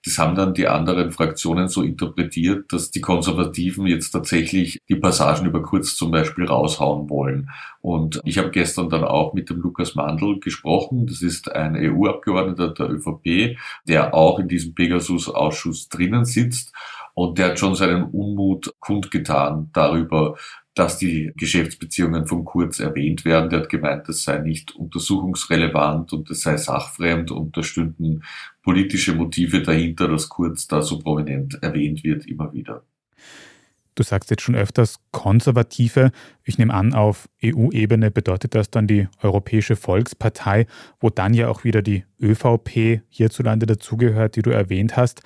das 0.06 0.18
haben 0.18 0.36
dann 0.36 0.54
die 0.54 0.68
anderen 0.68 1.10
Fraktionen 1.10 1.66
so 1.66 1.82
interpretiert, 1.82 2.72
dass 2.72 2.92
die 2.92 3.00
Konservativen 3.00 3.88
jetzt 3.88 4.12
tatsächlich 4.12 4.80
die 4.88 4.94
Passagen 4.94 5.46
über 5.46 5.62
Kurz 5.62 5.96
zum 5.96 6.12
Beispiel 6.12 6.44
raushauen 6.44 7.10
wollen. 7.10 7.50
Und 7.80 8.20
ich 8.24 8.38
habe 8.38 8.52
gestern 8.52 8.88
dann 8.88 9.02
auch 9.02 9.34
mit 9.34 9.50
dem 9.50 9.60
Lukas 9.60 9.96
Mandl 9.96 10.38
gesprochen. 10.38 11.08
Das 11.08 11.22
ist 11.22 11.50
ein 11.50 11.74
EU-Abgeordneter 11.74 12.68
der 12.68 12.88
ÖVP, 12.88 13.58
der 13.88 14.14
auch 14.14 14.38
in 14.38 14.46
diesem 14.46 14.76
Pegasus-Ausschuss 14.76 15.88
drinnen 15.88 16.24
sitzt. 16.24 16.72
Und 17.14 17.38
der 17.38 17.48
hat 17.48 17.58
schon 17.58 17.74
seinen 17.74 18.04
Unmut 18.04 18.74
kundgetan 18.78 19.70
darüber, 19.72 20.36
dass 20.76 20.98
die 20.98 21.32
Geschäftsbeziehungen 21.36 22.26
von 22.26 22.44
Kurz 22.44 22.80
erwähnt 22.80 23.24
werden. 23.24 23.48
Der 23.48 23.60
hat 23.60 23.70
gemeint, 23.70 24.08
das 24.08 24.22
sei 24.22 24.38
nicht 24.38 24.76
untersuchungsrelevant 24.76 26.12
und 26.12 26.28
das 26.28 26.42
sei 26.42 26.58
sachfremd 26.58 27.30
und 27.30 27.56
da 27.56 27.62
stünden 27.62 28.22
politische 28.62 29.14
Motive 29.14 29.62
dahinter, 29.62 30.06
dass 30.06 30.28
Kurz 30.28 30.68
da 30.68 30.82
so 30.82 30.98
prominent 30.98 31.58
erwähnt 31.62 32.04
wird, 32.04 32.26
immer 32.26 32.52
wieder. 32.52 32.84
Du 33.94 34.02
sagst 34.02 34.30
jetzt 34.30 34.42
schon 34.42 34.54
öfters 34.54 34.98
Konservative. 35.12 36.10
Ich 36.44 36.58
nehme 36.58 36.74
an, 36.74 36.92
auf 36.92 37.26
EU-Ebene 37.42 38.10
bedeutet 38.10 38.54
das 38.54 38.70
dann 38.70 38.86
die 38.86 39.08
Europäische 39.22 39.76
Volkspartei, 39.76 40.66
wo 41.00 41.08
dann 41.08 41.32
ja 41.32 41.48
auch 41.48 41.64
wieder 41.64 41.80
die 41.80 42.04
ÖVP 42.20 43.00
hierzulande 43.08 43.64
dazugehört, 43.64 44.36
die 44.36 44.42
du 44.42 44.50
erwähnt 44.50 44.98
hast. 44.98 45.22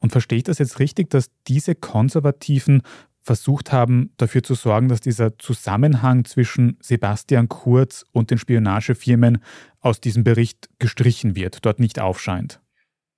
Und 0.00 0.10
verstehe 0.10 0.38
ich 0.38 0.44
das 0.44 0.58
jetzt 0.58 0.80
richtig, 0.80 1.10
dass 1.10 1.30
diese 1.46 1.76
Konservativen 1.76 2.82
versucht 3.22 3.72
haben, 3.72 4.12
dafür 4.16 4.42
zu 4.42 4.54
sorgen, 4.54 4.88
dass 4.88 5.00
dieser 5.00 5.38
Zusammenhang 5.38 6.24
zwischen 6.24 6.78
Sebastian 6.80 7.48
Kurz 7.48 8.04
und 8.12 8.30
den 8.30 8.38
Spionagefirmen 8.38 9.42
aus 9.80 10.00
diesem 10.00 10.24
Bericht 10.24 10.68
gestrichen 10.78 11.36
wird, 11.36 11.64
dort 11.64 11.80
nicht 11.80 11.98
aufscheint. 11.98 12.60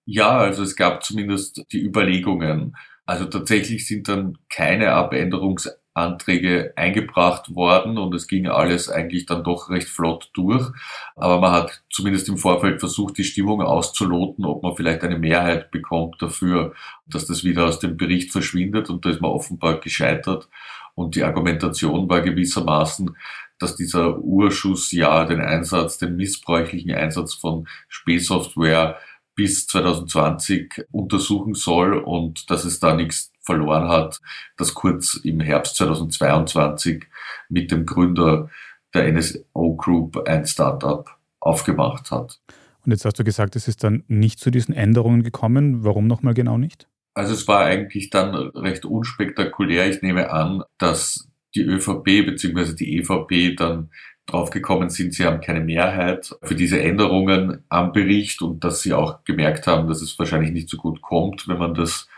Ja, 0.05 0.39
also 0.39 0.63
es 0.63 0.77
gab 0.77 1.05
zumindest 1.05 1.65
die 1.73 1.81
Überlegungen. 1.85 2.75
Also 3.07 3.27
tatsächlich 3.27 3.87
sind 3.87 4.09
dann 4.09 4.39
keine 4.49 4.93
Abänderungs 4.93 5.69
Anträge 5.95 6.73
eingebracht 6.77 7.55
worden 7.55 7.99
und 7.99 8.15
es 8.15 8.27
ging 8.27 8.47
alles 8.47 8.89
eigentlich 8.89 9.27
dann 9.27 9.45
doch 9.45 9.69
recht 9.69 9.89
flott 9.89 10.31
durch. 10.35 10.71
Aber 11.17 11.41
man 11.41 11.53
hat 11.53 11.83
zumindest 11.91 12.29
im 12.29 12.39
Vorfeld 12.39 12.81
versucht, 12.81 13.19
die 13.19 13.25
Stimmung 13.25 13.61
auszuloten, 13.61 14.45
ob 14.45 14.63
man 14.63 14.75
vielleicht 14.77 15.03
eine 15.03 15.19
Mehrheit 15.19 15.71
bekommt 15.71 16.21
dafür, 16.21 16.75
dass 17.07 17.27
das 17.27 17.45
wieder 17.45 17.67
aus 17.67 17.79
dem 17.79 17.97
Bericht 17.97 18.33
verschwindet 18.33 18.89
und 18.89 19.05
da 19.05 19.11
ist 19.11 19.21
man 19.21 19.31
offenbar 19.31 19.81
gescheitert. 19.81 20.49
Und 20.95 21.15
die 21.17 21.25
Argumentation 21.25 22.09
war 22.09 22.21
gewissermaßen, 22.21 23.17
dass 23.59 23.77
dieser 23.77 24.19
Urschuss 24.19 24.93
ja 24.93 25.25
den 25.25 25.41
Einsatz, 25.41 25.99
den 25.99 26.17
missbräuchlichen 26.17 26.93
Einsatz 26.93 27.35
von 27.35 27.69
Spähsoftware 27.89 28.99
bis 29.35 29.67
2020 29.67 30.85
untersuchen 30.91 31.55
soll 31.55 31.95
und 31.99 32.51
dass 32.51 32.65
es 32.65 32.81
da 32.81 32.95
nichts 32.95 33.32
verloren 33.43 33.89
hat, 33.89 34.21
das 34.57 34.75
Kurz 34.75 35.15
im 35.23 35.41
Herbst 35.41 35.77
2022 35.77 37.05
mit 37.49 37.71
dem 37.71 37.87
Gründer 37.87 38.51
der 38.95 39.13
NSO 39.13 39.77
Group 39.77 40.29
ein 40.29 40.47
Startup 40.47 41.09
aufgemacht 41.41 42.11
hat. 42.11 42.41
Und 42.85 42.93
jetzt 42.93 43.05
hast 43.05 43.19
du 43.19 43.25
gesagt, 43.25 43.57
es 43.57 43.69
ist 43.69 43.85
dann 43.85 44.05
nicht 44.09 44.41
zu 44.41 44.51
diesen 44.51 44.75
Änderungen 44.75 45.23
gekommen. 45.23 45.85
Warum 45.85 46.07
nochmal 46.07 46.35
genau 46.35 46.59
nicht? 46.59 46.89
Also 47.15 47.35
es 47.35 47.47
war 47.47 47.65
eigentlich 47.65 48.11
dann 48.11 48.35
recht 48.35 48.85
unspektakulär. 48.85 49.89
Ich 49.89 50.03
nehme 50.03 50.31
an, 50.31 50.63
dass 50.79 51.29
die 51.55 51.63
ÖVP 51.63 52.05
bzw. 52.05 52.75
die 52.75 52.99
EVP 52.99 53.55
dann 53.55 53.91
draufgekommen 54.27 54.89
sind, 54.89 55.15
sie 55.15 55.25
haben 55.25 55.41
keine 55.41 55.61
Mehrheit 55.61 56.35
für 56.43 56.55
diese 56.55 56.81
Änderungen 56.81 57.65
am 57.69 57.93
Bericht 57.93 58.41
und 58.41 58.63
dass 58.63 58.81
sie 58.81 58.95
auch 58.95 59.25
gemerkt 59.25 59.67
haben, 59.67 59.89
dass 59.89 60.01
es 60.01 60.19
wahrscheinlich 60.19 60.53
nicht 60.53 60.69
so 60.69 60.77
gut 60.77 61.03
kommt, 61.03 61.49
wenn 61.49 61.59
man 61.59 61.75
das 61.75 62.09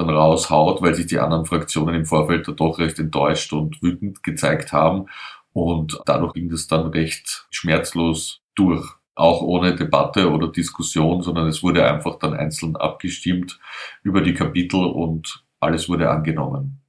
dann 0.00 0.10
raushaut, 0.10 0.82
weil 0.82 0.94
sich 0.94 1.06
die 1.06 1.18
anderen 1.18 1.46
Fraktionen 1.46 1.94
im 1.94 2.06
Vorfeld 2.06 2.48
da 2.48 2.52
doch 2.52 2.78
recht 2.78 2.98
enttäuscht 2.98 3.52
und 3.52 3.82
wütend 3.82 4.22
gezeigt 4.22 4.72
haben. 4.72 5.06
Und 5.52 6.00
dadurch 6.06 6.34
ging 6.34 6.48
das 6.48 6.66
dann 6.66 6.88
recht 6.88 7.46
schmerzlos 7.50 8.40
durch. 8.54 8.86
Auch 9.14 9.42
ohne 9.42 9.74
Debatte 9.74 10.30
oder 10.30 10.48
Diskussion, 10.48 11.22
sondern 11.22 11.48
es 11.48 11.62
wurde 11.62 11.86
einfach 11.86 12.18
dann 12.18 12.32
einzeln 12.32 12.76
abgestimmt 12.76 13.58
über 14.02 14.22
die 14.22 14.34
Kapitel 14.34 14.82
und 14.82 15.44
alles 15.58 15.88
wurde 15.88 16.08
angenommen. 16.08 16.80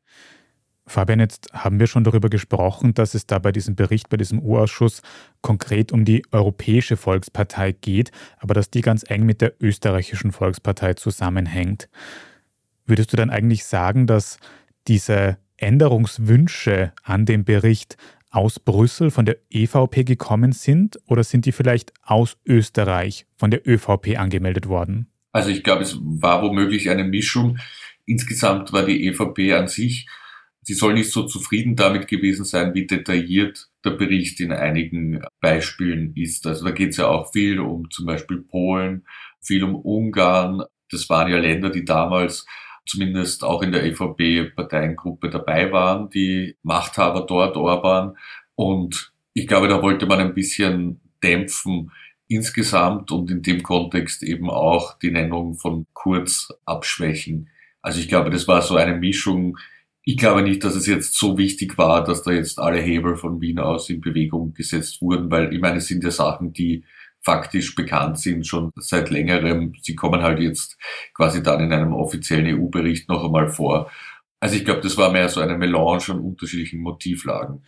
Fabian, 0.91 1.19
jetzt 1.19 1.53
haben 1.53 1.79
wir 1.79 1.87
schon 1.87 2.03
darüber 2.03 2.29
gesprochen, 2.29 2.93
dass 2.93 3.13
es 3.13 3.25
da 3.25 3.39
bei 3.39 3.51
diesem 3.51 3.75
Bericht, 3.75 4.09
bei 4.09 4.17
diesem 4.17 4.39
U-Ausschuss 4.39 5.01
konkret 5.41 5.91
um 5.91 6.05
die 6.05 6.23
Europäische 6.31 6.97
Volkspartei 6.97 7.71
geht, 7.71 8.11
aber 8.39 8.53
dass 8.53 8.69
die 8.69 8.81
ganz 8.81 9.09
eng 9.09 9.25
mit 9.25 9.41
der 9.41 9.53
österreichischen 9.61 10.31
Volkspartei 10.31 10.95
zusammenhängt. 10.95 11.87
Würdest 12.85 13.13
du 13.13 13.17
dann 13.17 13.29
eigentlich 13.29 13.65
sagen, 13.65 14.07
dass 14.07 14.37
diese 14.87 15.37
Änderungswünsche 15.57 16.93
an 17.03 17.25
dem 17.25 17.43
Bericht 17.43 17.97
aus 18.29 18.59
Brüssel 18.59 19.11
von 19.11 19.25
der 19.25 19.37
EVP 19.49 20.03
gekommen 20.03 20.53
sind 20.53 20.99
oder 21.05 21.23
sind 21.23 21.45
die 21.45 21.51
vielleicht 21.51 21.93
aus 22.01 22.37
Österreich 22.45 23.25
von 23.37 23.51
der 23.51 23.67
ÖVP 23.67 24.17
angemeldet 24.17 24.67
worden? 24.67 25.07
Also 25.33 25.49
ich 25.49 25.63
glaube, 25.63 25.83
es 25.83 25.97
war 26.01 26.41
womöglich 26.41 26.89
eine 26.89 27.03
Mischung. 27.03 27.57
Insgesamt 28.05 28.73
war 28.73 28.85
die 28.85 29.05
EVP 29.07 29.53
an 29.53 29.67
sich 29.67 30.07
Sie 30.63 30.75
soll 30.75 30.93
nicht 30.93 31.11
so 31.11 31.23
zufrieden 31.23 31.75
damit 31.75 32.07
gewesen 32.07 32.45
sein, 32.45 32.75
wie 32.75 32.85
detailliert 32.85 33.69
der 33.83 33.91
Bericht 33.91 34.39
in 34.39 34.51
einigen 34.51 35.21
Beispielen 35.39 36.13
ist. 36.15 36.45
Also 36.45 36.65
da 36.65 36.71
geht 36.71 36.91
es 36.91 36.97
ja 36.97 37.07
auch 37.07 37.31
viel 37.31 37.59
um 37.59 37.89
zum 37.89 38.05
Beispiel 38.05 38.43
Polen, 38.43 39.05
viel 39.41 39.63
um 39.63 39.75
Ungarn. 39.75 40.63
Das 40.91 41.09
waren 41.09 41.31
ja 41.31 41.37
Länder, 41.37 41.71
die 41.71 41.83
damals 41.83 42.45
zumindest 42.85 43.43
auch 43.43 43.61
in 43.61 43.71
der 43.71 43.83
EVP-Parteiengruppe 43.85 45.29
dabei 45.29 45.71
waren, 45.71 46.09
die 46.09 46.55
Machthaber 46.63 47.25
dort, 47.25 47.57
Orban. 47.57 48.17
Und 48.55 49.13
ich 49.33 49.47
glaube, 49.47 49.67
da 49.67 49.81
wollte 49.81 50.05
man 50.05 50.19
ein 50.19 50.33
bisschen 50.33 50.99
dämpfen 51.23 51.91
insgesamt 52.27 53.11
und 53.11 53.29
in 53.29 53.41
dem 53.41 53.61
Kontext 53.61 54.23
eben 54.23 54.49
auch 54.49 54.97
die 54.97 55.11
Nennung 55.11 55.55
von 55.55 55.85
Kurz 55.93 56.49
abschwächen. 56.65 57.49
Also 57.81 57.99
ich 57.99 58.07
glaube, 58.07 58.29
das 58.29 58.47
war 58.47 58.61
so 58.61 58.75
eine 58.77 58.97
Mischung. 58.97 59.57
Ich 60.03 60.17
glaube 60.17 60.41
nicht, 60.41 60.63
dass 60.63 60.75
es 60.75 60.87
jetzt 60.87 61.13
so 61.15 61.37
wichtig 61.37 61.77
war, 61.77 62.03
dass 62.03 62.23
da 62.23 62.31
jetzt 62.31 62.57
alle 62.57 62.79
Hebel 62.79 63.17
von 63.17 63.41
Wien 63.41 63.59
aus 63.59 63.89
in 63.89 64.01
Bewegung 64.01 64.53
gesetzt 64.53 65.01
wurden, 65.01 65.29
weil 65.29 65.53
ich 65.53 65.59
meine, 65.59 65.77
es 65.77 65.87
sind 65.87 66.03
ja 66.03 66.11
Sachen, 66.11 66.53
die 66.53 66.85
faktisch 67.23 67.75
bekannt 67.75 68.19
sind 68.19 68.47
schon 68.47 68.71
seit 68.75 69.09
längerem. 69.09 69.73
Sie 69.81 69.95
kommen 69.95 70.21
halt 70.21 70.39
jetzt 70.39 70.77
quasi 71.13 71.43
dann 71.43 71.63
in 71.63 71.73
einem 71.73 71.93
offiziellen 71.93 72.59
EU-Bericht 72.59 73.09
noch 73.09 73.23
einmal 73.23 73.49
vor. 73.49 73.91
Also 74.39 74.55
ich 74.55 74.65
glaube, 74.65 74.81
das 74.81 74.97
war 74.97 75.11
mehr 75.11 75.29
so 75.29 75.39
eine 75.39 75.57
Melange 75.57 76.03
an 76.09 76.19
unterschiedlichen 76.19 76.81
Motivlagen. 76.81 77.63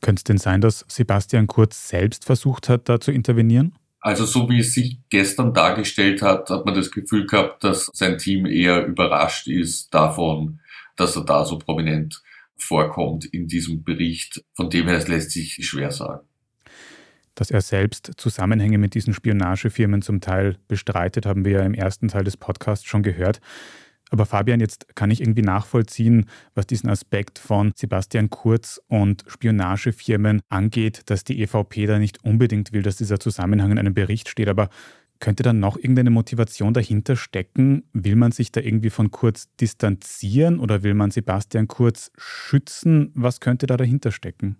Könnte 0.00 0.20
es 0.20 0.24
denn 0.24 0.38
sein, 0.38 0.60
dass 0.60 0.84
Sebastian 0.88 1.46
Kurz 1.46 1.88
selbst 1.88 2.24
versucht 2.24 2.68
hat, 2.68 2.88
da 2.88 3.00
zu 3.00 3.10
intervenieren? 3.10 3.74
Also 4.00 4.26
so 4.26 4.48
wie 4.50 4.60
es 4.60 4.74
sich 4.74 4.98
gestern 5.08 5.54
dargestellt 5.54 6.20
hat, 6.20 6.50
hat 6.50 6.66
man 6.66 6.74
das 6.74 6.90
Gefühl 6.90 7.26
gehabt, 7.26 7.64
dass 7.64 7.90
sein 7.94 8.18
Team 8.18 8.44
eher 8.44 8.86
überrascht 8.86 9.48
ist 9.48 9.92
davon, 9.94 10.60
dass 10.96 11.16
er 11.16 11.24
da 11.24 11.44
so 11.44 11.58
prominent 11.58 12.22
vorkommt 12.56 13.24
in 13.24 13.48
diesem 13.48 13.82
Bericht. 13.82 14.44
Von 14.52 14.68
dem 14.68 14.86
her 14.88 15.02
lässt 15.08 15.30
sich 15.30 15.66
schwer 15.66 15.90
sagen 15.90 16.26
dass 17.34 17.50
er 17.50 17.60
selbst 17.60 18.12
Zusammenhänge 18.16 18.78
mit 18.78 18.94
diesen 18.94 19.14
Spionagefirmen 19.14 20.02
zum 20.02 20.20
Teil 20.20 20.56
bestreitet, 20.68 21.26
haben 21.26 21.44
wir 21.44 21.52
ja 21.52 21.62
im 21.62 21.74
ersten 21.74 22.08
Teil 22.08 22.24
des 22.24 22.36
Podcasts 22.36 22.86
schon 22.86 23.02
gehört. 23.02 23.40
Aber 24.10 24.26
Fabian, 24.26 24.60
jetzt 24.60 24.94
kann 24.94 25.10
ich 25.10 25.20
irgendwie 25.20 25.42
nachvollziehen, 25.42 26.26
was 26.54 26.66
diesen 26.66 26.88
Aspekt 26.88 27.38
von 27.38 27.72
Sebastian 27.74 28.30
Kurz 28.30 28.80
und 28.86 29.24
Spionagefirmen 29.26 30.40
angeht, 30.48 31.02
dass 31.06 31.24
die 31.24 31.42
EVP 31.42 31.86
da 31.86 31.98
nicht 31.98 32.22
unbedingt 32.22 32.72
will, 32.72 32.82
dass 32.82 32.96
dieser 32.96 33.18
Zusammenhang 33.18 33.72
in 33.72 33.78
einem 33.78 33.94
Bericht 33.94 34.28
steht. 34.28 34.48
Aber 34.48 34.68
könnte 35.20 35.42
da 35.42 35.52
noch 35.52 35.76
irgendeine 35.76 36.10
Motivation 36.10 36.74
dahinter 36.74 37.16
stecken? 37.16 37.84
Will 37.92 38.16
man 38.16 38.30
sich 38.30 38.52
da 38.52 38.60
irgendwie 38.60 38.90
von 38.90 39.10
Kurz 39.10 39.48
distanzieren 39.56 40.58
oder 40.58 40.82
will 40.82 40.94
man 40.94 41.10
Sebastian 41.10 41.66
Kurz 41.66 42.12
schützen? 42.16 43.10
Was 43.14 43.40
könnte 43.40 43.66
da 43.66 43.76
dahinter 43.76 44.12
stecken? 44.12 44.58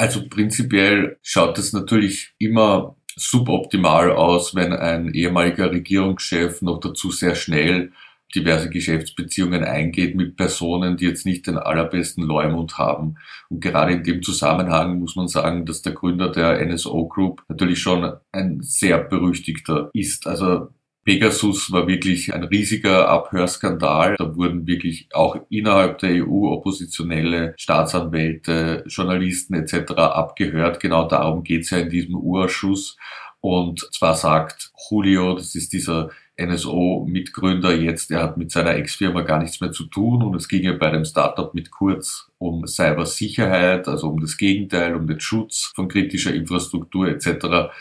Also 0.00 0.26
prinzipiell 0.30 1.18
schaut 1.20 1.58
es 1.58 1.74
natürlich 1.74 2.32
immer 2.38 2.96
suboptimal 3.16 4.10
aus, 4.12 4.54
wenn 4.54 4.72
ein 4.72 5.12
ehemaliger 5.12 5.70
Regierungschef 5.70 6.62
noch 6.62 6.80
dazu 6.80 7.10
sehr 7.10 7.34
schnell 7.34 7.92
diverse 8.34 8.70
Geschäftsbeziehungen 8.70 9.62
eingeht 9.62 10.16
mit 10.16 10.36
Personen, 10.36 10.96
die 10.96 11.04
jetzt 11.04 11.26
nicht 11.26 11.46
den 11.46 11.58
allerbesten 11.58 12.24
Leumund 12.24 12.78
haben. 12.78 13.16
Und 13.50 13.60
gerade 13.60 13.92
in 13.92 14.02
dem 14.02 14.22
Zusammenhang 14.22 15.00
muss 15.00 15.16
man 15.16 15.28
sagen, 15.28 15.66
dass 15.66 15.82
der 15.82 15.92
Gründer 15.92 16.30
der 16.30 16.64
NSO 16.64 17.06
Group 17.06 17.42
natürlich 17.50 17.82
schon 17.82 18.10
ein 18.32 18.62
sehr 18.62 18.96
berüchtigter 19.04 19.90
ist. 19.92 20.26
Also 20.26 20.68
Pegasus 21.10 21.72
war 21.72 21.88
wirklich 21.88 22.32
ein 22.32 22.44
riesiger 22.44 23.08
Abhörskandal. 23.08 24.14
Da 24.16 24.36
wurden 24.36 24.68
wirklich 24.68 25.08
auch 25.12 25.36
innerhalb 25.48 25.98
der 25.98 26.24
EU 26.24 26.52
oppositionelle 26.52 27.52
Staatsanwälte, 27.56 28.84
Journalisten 28.86 29.54
etc. 29.54 29.90
abgehört. 29.94 30.78
Genau 30.78 31.08
darum 31.08 31.42
geht 31.42 31.62
es 31.62 31.70
ja 31.70 31.78
in 31.78 31.90
diesem 31.90 32.14
Urausschuss. 32.14 32.96
Und 33.40 33.88
zwar 33.92 34.14
sagt 34.14 34.70
Julio, 34.88 35.34
das 35.34 35.56
ist 35.56 35.72
dieser 35.72 36.10
NSO-Mitgründer 36.40 37.74
jetzt, 37.74 38.12
er 38.12 38.22
hat 38.22 38.36
mit 38.36 38.52
seiner 38.52 38.76
Ex-Firma 38.76 39.22
gar 39.22 39.40
nichts 39.42 39.60
mehr 39.60 39.72
zu 39.72 39.86
tun 39.86 40.22
und 40.22 40.36
es 40.36 40.46
ging 40.46 40.62
ja 40.62 40.74
bei 40.74 40.90
dem 40.90 41.04
Startup 41.04 41.52
mit 41.54 41.72
Kurz 41.72 42.30
um 42.38 42.66
Cybersicherheit, 42.68 43.88
also 43.88 44.08
um 44.08 44.20
das 44.20 44.36
Gegenteil, 44.36 44.94
um 44.94 45.08
den 45.08 45.20
Schutz 45.20 45.72
von 45.74 45.88
kritischer 45.88 46.32
Infrastruktur 46.32 47.08
etc 47.08 47.72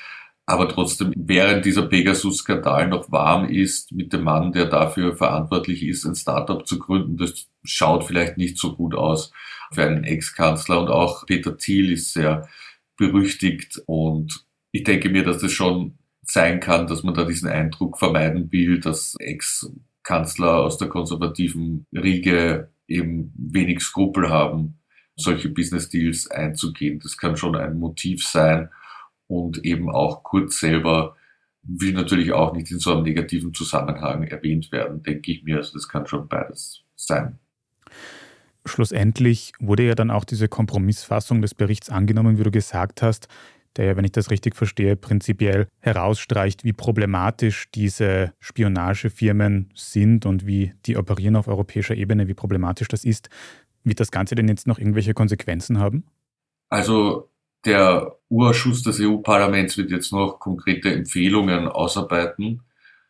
aber 0.49 0.67
trotzdem, 0.67 1.13
während 1.15 1.63
dieser 1.63 1.83
Pegasus-Skandal 1.83 2.87
noch 2.87 3.11
warm 3.11 3.47
ist 3.47 3.91
mit 3.91 4.13
dem 4.13 4.23
Mann, 4.23 4.51
der 4.51 4.65
dafür 4.65 5.15
verantwortlich 5.15 5.83
ist, 5.83 6.05
ein 6.05 6.15
Startup 6.15 6.65
zu 6.65 6.79
gründen, 6.79 7.17
das 7.17 7.47
schaut 7.63 8.03
vielleicht 8.03 8.37
nicht 8.37 8.57
so 8.57 8.75
gut 8.75 8.95
aus 8.95 9.31
für 9.71 9.83
einen 9.83 10.03
Ex-Kanzler. 10.03 10.81
Und 10.81 10.87
auch 10.89 11.27
Peter 11.27 11.55
Thiel 11.55 11.91
ist 11.91 12.13
sehr 12.13 12.49
berüchtigt. 12.97 13.79
Und 13.85 14.43
ich 14.71 14.83
denke 14.83 15.09
mir, 15.09 15.23
dass 15.23 15.37
das 15.37 15.51
schon 15.51 15.99
sein 16.23 16.59
kann, 16.59 16.87
dass 16.87 17.03
man 17.03 17.13
da 17.13 17.25
diesen 17.25 17.47
Eindruck 17.47 17.99
vermeiden 17.99 18.51
will, 18.51 18.79
dass 18.79 19.13
Ex-Kanzler 19.19 20.63
aus 20.63 20.79
der 20.79 20.87
konservativen 20.87 21.85
Riege 21.93 22.71
eben 22.87 23.31
wenig 23.37 23.81
Skrupel 23.81 24.29
haben, 24.29 24.79
solche 25.15 25.49
Business-Deals 25.49 26.31
einzugehen. 26.31 26.99
Das 26.99 27.17
kann 27.17 27.37
schon 27.37 27.55
ein 27.55 27.77
Motiv 27.77 28.25
sein 28.25 28.69
und 29.29 29.63
eben 29.63 29.89
auch 29.89 30.23
Kurz 30.23 30.59
selber 30.59 31.15
will 31.63 31.93
natürlich 31.93 32.31
auch 32.33 32.53
nicht 32.53 32.71
in 32.71 32.79
so 32.79 32.91
einem 32.91 33.03
negativen 33.03 33.53
Zusammenhang 33.53 34.23
erwähnt 34.23 34.71
werden, 34.71 35.03
denke 35.03 35.31
ich 35.31 35.43
mir. 35.43 35.57
Also 35.57 35.73
das 35.73 35.87
kann 35.87 36.07
schon 36.07 36.27
beides 36.27 36.83
sein. 36.95 37.37
Schlussendlich 38.65 39.53
wurde 39.59 39.83
ja 39.83 39.95
dann 39.95 40.11
auch 40.11 40.25
diese 40.25 40.47
Kompromissfassung 40.47 41.41
des 41.41 41.53
Berichts 41.53 41.89
angenommen, 41.89 42.39
wie 42.39 42.43
du 42.43 42.51
gesagt 42.51 43.01
hast, 43.01 43.27
der 43.75 43.85
ja, 43.85 43.97
wenn 43.97 44.03
ich 44.03 44.11
das 44.11 44.31
richtig 44.31 44.55
verstehe, 44.55 44.95
prinzipiell 44.95 45.67
herausstreicht, 45.79 46.63
wie 46.63 46.73
problematisch 46.73 47.69
diese 47.71 48.33
Spionagefirmen 48.39 49.69
sind 49.75 50.25
und 50.25 50.47
wie 50.47 50.73
die 50.85 50.97
operieren 50.97 51.35
auf 51.35 51.47
europäischer 51.47 51.95
Ebene, 51.95 52.27
wie 52.27 52.33
problematisch 52.33 52.87
das 52.87 53.05
ist. 53.05 53.29
Wird 53.83 53.99
das 53.99 54.11
Ganze 54.11 54.35
denn 54.35 54.47
jetzt 54.47 54.67
noch 54.67 54.79
irgendwelche 54.79 55.13
Konsequenzen 55.13 55.79
haben? 55.79 56.05
Also 56.69 57.31
der 57.65 58.18
Urausschuss 58.29 58.83
des 58.83 58.99
EU-Parlaments 58.99 59.77
wird 59.77 59.91
jetzt 59.91 60.11
noch 60.11 60.39
konkrete 60.39 60.93
Empfehlungen 60.93 61.67
ausarbeiten 61.67 62.61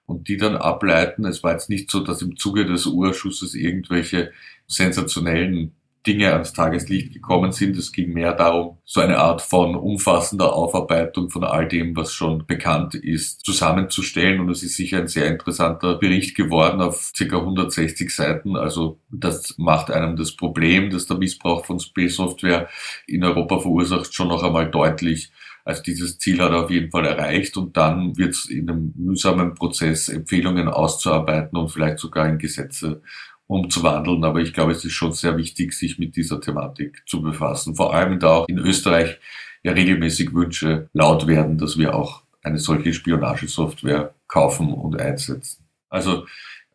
und 0.05 0.27
die 0.27 0.38
dann 0.38 0.55
ableiten. 0.55 1.25
Es 1.25 1.43
war 1.43 1.51
jetzt 1.51 1.69
nicht 1.69 1.91
so, 1.91 1.99
dass 1.99 2.21
im 2.21 2.38
Zuge 2.38 2.65
des 2.65 2.86
Urausschusses 2.86 3.53
irgendwelche 3.53 4.32
sensationellen 4.67 5.73
Dinge 6.07 6.31
ans 6.31 6.53
Tageslicht 6.53 7.13
gekommen 7.13 7.51
sind. 7.51 7.75
Es 7.77 7.91
ging 7.91 8.13
mehr 8.13 8.33
darum, 8.33 8.77
so 8.85 9.01
eine 9.01 9.17
Art 9.17 9.41
von 9.41 9.75
umfassender 9.75 10.53
Aufarbeitung 10.53 11.29
von 11.29 11.43
all 11.43 11.67
dem, 11.67 11.95
was 11.95 12.13
schon 12.13 12.45
bekannt 12.45 12.95
ist, 12.95 13.45
zusammenzustellen. 13.45 14.39
Und 14.39 14.49
es 14.49 14.63
ist 14.63 14.77
sicher 14.77 14.99
ein 14.99 15.07
sehr 15.07 15.27
interessanter 15.27 15.95
Bericht 15.95 16.35
geworden 16.35 16.81
auf 16.81 17.12
ca. 17.17 17.38
160 17.38 18.15
Seiten. 18.15 18.55
Also 18.55 18.99
das 19.09 19.55
macht 19.57 19.91
einem 19.91 20.15
das 20.15 20.35
Problem, 20.35 20.89
dass 20.89 21.05
der 21.05 21.17
Missbrauch 21.17 21.65
von 21.65 21.79
Space-Software 21.79 22.69
in 23.05 23.23
Europa 23.23 23.59
verursacht, 23.59 24.13
schon 24.13 24.29
noch 24.29 24.43
einmal 24.43 24.71
deutlich. 24.71 25.31
Also 25.65 25.83
dieses 25.83 26.17
Ziel 26.17 26.41
hat 26.41 26.51
er 26.51 26.63
auf 26.63 26.71
jeden 26.71 26.89
Fall 26.89 27.05
erreicht 27.05 27.55
und 27.57 27.77
dann 27.77 28.17
wird 28.17 28.31
es 28.31 28.49
in 28.49 28.69
einem 28.69 28.93
mühsamen 28.95 29.53
Prozess 29.53 30.09
Empfehlungen 30.09 30.67
auszuarbeiten 30.67 31.57
und 31.59 31.69
vielleicht 31.69 31.99
sogar 31.99 32.27
in 32.27 32.39
Gesetze 32.39 33.03
umzuwandeln. 33.49 34.23
Aber 34.23 34.39
ich 34.39 34.53
glaube, 34.53 34.71
es 34.71 34.85
ist 34.85 34.93
schon 34.93 35.12
sehr 35.12 35.35
wichtig, 35.35 35.73
sich 35.73 35.97
mit 35.97 36.15
dieser 36.15 36.39
Thematik 36.39 37.01
zu 37.07 37.21
befassen. 37.21 37.75
Vor 37.75 37.93
allem 37.93 38.19
da 38.19 38.29
auch 38.29 38.47
in 38.47 38.59
Österreich 38.59 39.19
ja 39.63 39.73
regelmäßig 39.73 40.33
Wünsche 40.33 40.88
laut 40.93 41.27
werden, 41.27 41.57
dass 41.57 41.77
wir 41.77 41.95
auch 41.95 42.23
eine 42.43 42.59
solche 42.59 42.93
Spionagesoftware 42.93 44.13
kaufen 44.27 44.71
und 44.71 45.01
einsetzen. 45.01 45.65
Also 45.89 46.25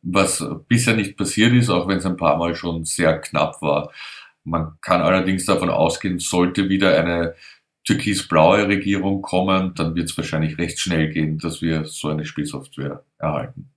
was 0.02 0.44
bisher 0.68 0.96
nicht 0.96 1.16
passiert 1.16 1.52
ist, 1.54 1.70
auch 1.70 1.88
wenn 1.88 1.98
es 1.98 2.06
ein 2.06 2.16
paar 2.16 2.36
Mal 2.36 2.54
schon 2.54 2.84
sehr 2.84 3.20
knapp 3.20 3.62
war. 3.62 3.90
Man 4.42 4.76
kann 4.82 5.00
allerdings 5.00 5.46
davon 5.46 5.70
ausgehen, 5.70 6.18
sollte 6.18 6.68
wieder 6.68 6.98
eine 6.98 7.34
türkis-blaue 7.84 8.66
Regierung 8.66 9.22
kommen, 9.22 9.74
dann 9.74 9.94
wird 9.94 10.10
es 10.10 10.16
wahrscheinlich 10.16 10.58
recht 10.58 10.78
schnell 10.78 11.10
gehen, 11.10 11.38
dass 11.38 11.62
wir 11.62 11.84
so 11.84 12.08
eine 12.08 12.24
Spielsoftware 12.24 13.04
erhalten. 13.18 13.73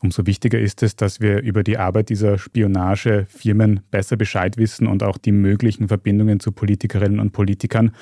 Umso 0.00 0.26
wichtiger 0.26 0.60
ist 0.60 0.82
es, 0.82 0.94
dass 0.94 1.20
wir 1.20 1.42
über 1.42 1.64
die 1.64 1.76
Arbeit 1.76 2.08
dieser 2.08 2.38
Spionagefirmen 2.38 3.80
besser 3.90 4.16
Bescheid 4.16 4.56
wissen 4.56 4.86
und 4.86 5.02
auch 5.02 5.18
die 5.18 5.32
möglichen 5.32 5.88
Verbindungen 5.88 6.38
zu 6.38 6.52
Politikerinnen 6.52 7.18
und 7.18 7.32
Politikern. 7.32 7.92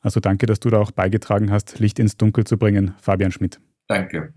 Also 0.00 0.20
danke, 0.20 0.46
dass 0.46 0.60
du 0.60 0.70
da 0.70 0.78
auch 0.78 0.90
beigetragen 0.90 1.50
hast, 1.50 1.78
Licht 1.78 1.98
ins 1.98 2.16
Dunkel 2.16 2.44
zu 2.44 2.58
bringen, 2.58 2.94
Fabian 3.00 3.30
Schmidt. 3.30 3.60
Danke. 3.86 4.34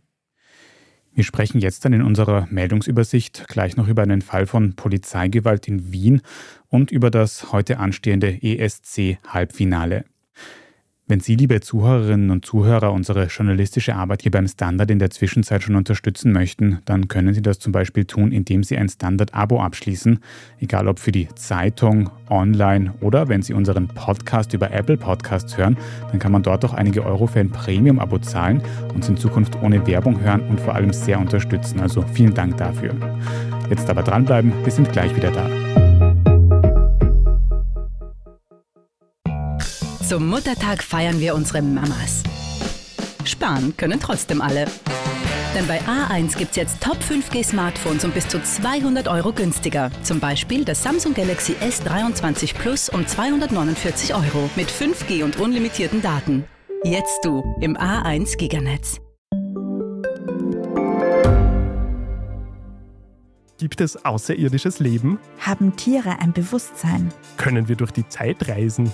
Wir 1.18 1.24
sprechen 1.24 1.60
jetzt 1.60 1.84
dann 1.84 1.94
in 1.94 2.04
unserer 2.04 2.48
Meldungsübersicht 2.52 3.48
gleich 3.48 3.76
noch 3.76 3.88
über 3.88 4.04
einen 4.04 4.22
Fall 4.22 4.46
von 4.46 4.76
Polizeigewalt 4.76 5.68
in 5.68 5.92
Wien 5.92 6.22
und 6.68 6.92
über 6.92 7.10
das 7.10 7.52
heute 7.52 7.80
anstehende 7.80 8.38
ESC-Halbfinale. 8.44 10.06
Wenn 11.10 11.22
Sie, 11.22 11.38
liebe 11.38 11.62
Zuhörerinnen 11.62 12.32
und 12.32 12.46
Zuhörer, 12.46 12.92
unsere 12.92 13.28
journalistische 13.28 13.96
Arbeit 13.96 14.24
hier 14.24 14.32
beim 14.32 14.46
Standard 14.46 14.92
in 14.92 15.00
der 15.00 15.10
Zwischenzeit 15.10 15.64
schon 15.64 15.78
unterstützen 15.78 16.34
möchten, 16.34 16.80
dann 16.84 17.08
können 17.08 17.34
Sie 17.34 17.42
das 17.42 17.60
zum 17.60 17.72
Beispiel 17.72 18.04
tun, 18.04 18.34
indem 18.34 18.62
Sie 18.62 18.76
ein 18.76 18.90
Standard-Abo 18.90 19.62
abschließen, 19.62 20.20
egal 20.60 20.90
ob 20.90 21.00
für 21.00 21.14
die 21.14 21.30
Zeitung, 21.36 22.10
online 22.30 22.94
oder 23.00 23.30
wenn 23.30 23.42
Sie 23.42 23.54
unseren 23.54 23.88
Podcast 23.88 24.54
über 24.54 24.72
Apple 24.72 24.98
Podcasts 24.98 25.58
hören, 25.58 25.78
dann 26.12 26.20
kann 26.20 26.34
man 26.34 26.44
dort 26.44 26.66
auch 26.66 26.74
einige 26.74 27.06
Euro 27.06 27.26
für 27.26 27.40
ein 27.40 27.52
Premium-Abo 27.52 28.20
zahlen, 28.20 28.62
uns 28.94 29.08
in 29.08 29.16
Zukunft 29.16 29.56
ohne 29.62 29.88
Werbung 29.88 30.20
hören 30.20 30.42
und 30.50 30.60
vor 30.60 30.76
allem 30.76 30.92
sehr 30.92 31.22
unterstützen. 31.22 31.80
Also 31.80 32.02
vielen 32.02 32.34
Dank 32.34 32.58
dafür. 32.58 32.94
Jetzt 33.70 33.90
aber 33.90 34.04
dranbleiben, 34.04 34.52
wir 34.62 34.72
sind 34.74 34.92
gleich 34.92 35.16
wieder 35.16 35.32
da. 35.32 35.87
Zum 40.08 40.30
Muttertag 40.30 40.84
feiern 40.84 41.20
wir 41.20 41.36
unsere 41.36 41.62
Mamas. 41.62 42.24
Sparen 43.26 43.76
können 43.76 44.00
trotzdem 44.00 44.40
alle. 44.40 44.66
Denn 45.54 45.68
bei 45.68 45.82
A1 45.82 46.38
gibt 46.38 46.52
es 46.52 46.56
jetzt 46.56 46.82
Top 46.82 46.96
5G 47.00 47.44
Smartphones 47.44 48.06
um 48.06 48.12
bis 48.12 48.26
zu 48.26 48.42
200 48.42 49.10
Euro 49.10 49.34
günstiger. 49.34 49.92
Zum 50.04 50.22
Beispiel 50.22 50.64
das 50.64 50.82
Samsung 50.82 51.14
Galaxy 51.14 51.56
S23 51.60 52.56
Plus 52.56 52.88
um 52.88 53.06
249 53.06 54.16
Euro 54.16 54.50
mit 54.56 54.70
5G 54.70 55.26
und 55.26 55.42
unlimitierten 55.42 56.02
Daten. 56.02 56.46
Jetzt 56.86 57.26
du 57.26 57.44
im 57.60 57.76
A1 57.76 58.38
Giganetz. 58.38 59.02
Gibt 63.58 63.82
es 63.82 64.06
außerirdisches 64.06 64.80
Leben? 64.80 65.20
Haben 65.42 65.76
Tiere 65.76 66.20
ein 66.20 66.32
Bewusstsein? 66.32 67.12
Können 67.36 67.68
wir 67.68 67.76
durch 67.76 67.92
die 67.92 68.08
Zeit 68.08 68.48
reisen? 68.48 68.94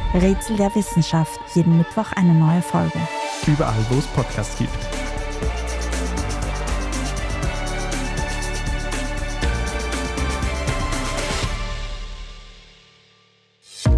Rätsel 0.13 0.57
der 0.57 0.73
Wissenschaft. 0.75 1.39
Jeden 1.55 1.77
Mittwoch 1.77 2.11
eine 2.15 2.33
neue 2.33 2.61
Folge. 2.61 2.99
Überall, 3.47 3.85
wo 3.89 3.97
es 3.97 4.07
Podcasts 4.07 4.57
gibt. 4.57 4.69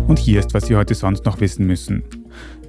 Und 0.08 0.20
hier 0.20 0.40
ist, 0.40 0.54
was 0.54 0.68
Sie 0.68 0.76
heute 0.76 0.94
sonst 0.94 1.26
noch 1.26 1.40
wissen 1.40 1.66
müssen. 1.66 2.04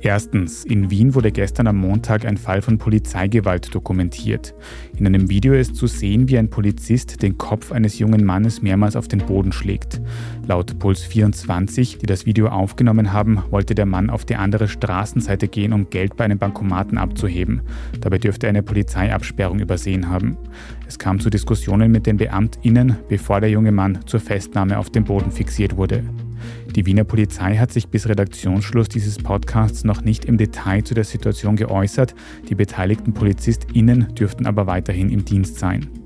Erstens, 0.05 0.67
in 0.67 0.91
Wien 0.91 1.15
wurde 1.15 1.33
gestern 1.33 1.67
am 1.67 1.79
Montag 1.79 2.27
ein 2.27 2.37
Fall 2.37 2.61
von 2.61 2.77
Polizeigewalt 2.77 3.75
dokumentiert. 3.75 4.55
In 4.99 5.07
einem 5.07 5.31
Video 5.31 5.55
ist 5.55 5.77
zu 5.77 5.87
sehen, 5.87 6.29
wie 6.29 6.37
ein 6.37 6.51
Polizist 6.51 7.23
den 7.23 7.39
Kopf 7.39 7.73
eines 7.73 7.99
jungen 7.99 8.23
Mannes 8.23 8.61
mehrmals 8.61 8.97
auf 8.97 9.09
den 9.09 9.21
Boden 9.21 9.51
schlägt. 9.51 10.03
Laut 10.47 10.79
Puls 10.79 11.01
24, 11.05 11.97
die 11.97 12.05
das 12.05 12.27
Video 12.27 12.49
aufgenommen 12.49 13.15
haben, 13.15 13.45
wollte 13.49 13.75
der 13.75 13.87
Mann 13.87 14.11
auf 14.11 14.27
die 14.27 14.37
andere 14.37 14.69
Straßenseite 14.69 15.49
gehen, 15.49 15.73
um 15.73 15.89
Geld 15.89 16.19
bei 16.19 16.27
einem 16.27 16.39
Bankomaten 16.39 16.99
abzuheben. 16.99 17.63
Dabei 18.03 18.19
dürfte 18.19 18.47
er 18.47 18.51
eine 18.51 18.63
Polizeiabsperrung 18.63 19.59
übersehen 19.59 20.11
haben. 20.11 20.37
Es 20.87 20.99
kam 20.99 21.19
zu 21.19 21.31
Diskussionen 21.31 21.91
mit 21.91 22.05
den 22.05 22.19
BeamtInnen, 22.19 22.99
bevor 23.09 23.41
der 23.41 23.49
junge 23.49 23.73
Mann 23.73 24.01
zur 24.05 24.21
Festnahme 24.21 24.79
auf 24.79 24.91
dem 24.91 25.05
Boden 25.05 25.33
fixiert 25.33 25.79
wurde. 25.79 26.05
Die 26.75 26.87
Wiener 26.87 27.05
Polizei 27.05 27.57
hat 27.57 27.73
sich 27.73 27.89
bis 27.89 28.09
Redaktionsschluss 28.09 28.89
dieses 28.89 29.19
Podcasts 29.19 29.85
noch 29.85 30.03
nicht 30.03 30.25
im 30.25 30.39
Detail 30.39 30.83
zu 30.83 30.95
der 30.95 31.05
Situation 31.05 31.57
geäußert. 31.57 32.15
Die 32.49 32.55
beteiligten 32.55 33.15
PolizistInnen 33.15 34.15
dürften 34.15 34.47
aber 34.47 34.67
weiterhin 34.67 35.11
im 35.11 35.25
Dienst 35.25 35.59
sein. 35.59 36.04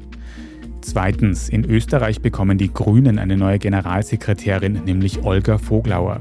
Zweitens, 0.89 1.51
in 1.51 1.67
Österreich 1.67 2.23
bekommen 2.23 2.57
die 2.57 2.73
Grünen 2.73 3.19
eine 3.19 3.37
neue 3.37 3.59
Generalsekretärin, 3.59 4.85
nämlich 4.87 5.23
Olga 5.23 5.59
Voglauer. 5.59 6.19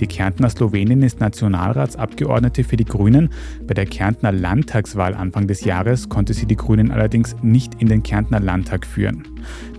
Die 0.00 0.06
Kärntner 0.06 0.50
Slowenin 0.50 1.02
ist 1.02 1.18
Nationalratsabgeordnete 1.20 2.62
für 2.62 2.76
die 2.76 2.84
Grünen. 2.84 3.30
Bei 3.66 3.72
der 3.72 3.86
Kärntner 3.86 4.30
Landtagswahl 4.30 5.14
Anfang 5.14 5.46
des 5.46 5.64
Jahres 5.64 6.10
konnte 6.10 6.34
sie 6.34 6.44
die 6.44 6.56
Grünen 6.56 6.90
allerdings 6.90 7.34
nicht 7.40 7.80
in 7.80 7.88
den 7.88 8.02
Kärntner 8.02 8.38
Landtag 8.38 8.84
führen. 8.84 9.22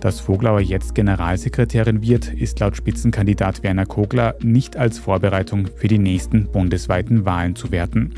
Dass 0.00 0.18
Voglauer 0.18 0.60
jetzt 0.60 0.96
Generalsekretärin 0.96 2.02
wird, 2.02 2.34
ist 2.34 2.58
laut 2.58 2.76
Spitzenkandidat 2.76 3.62
Werner 3.62 3.86
Kogler 3.86 4.34
nicht 4.42 4.76
als 4.76 4.98
Vorbereitung 4.98 5.68
für 5.76 5.86
die 5.86 5.98
nächsten 5.98 6.50
bundesweiten 6.50 7.24
Wahlen 7.24 7.54
zu 7.54 7.70
werten. 7.70 8.10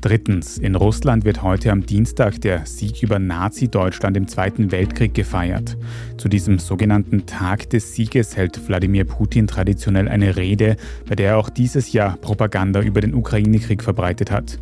Drittens, 0.00 0.56
in 0.56 0.76
Russland 0.76 1.26
wird 1.26 1.42
heute 1.42 1.70
am 1.70 1.84
Dienstag 1.84 2.40
der 2.40 2.64
Sieg 2.64 3.02
über 3.02 3.18
Nazi-Deutschland 3.18 4.16
im 4.16 4.28
Zweiten 4.28 4.72
Weltkrieg 4.72 5.12
gefeiert. 5.12 5.76
Zu 6.16 6.30
diesem 6.30 6.58
sogenannten 6.58 7.26
Tag 7.26 7.68
des 7.68 7.94
Sieges 7.94 8.34
hält 8.34 8.66
Wladimir 8.66 9.04
Putin 9.04 9.46
traditionell 9.46 10.08
eine 10.08 10.36
Rede, 10.36 10.76
bei 11.06 11.16
der 11.16 11.32
er 11.32 11.36
auch 11.36 11.50
dieses 11.50 11.92
Jahr 11.92 12.16
Propaganda 12.16 12.80
über 12.80 13.02
den 13.02 13.12
Ukraine-Krieg 13.12 13.82
verbreitet 13.82 14.30
hat. 14.30 14.58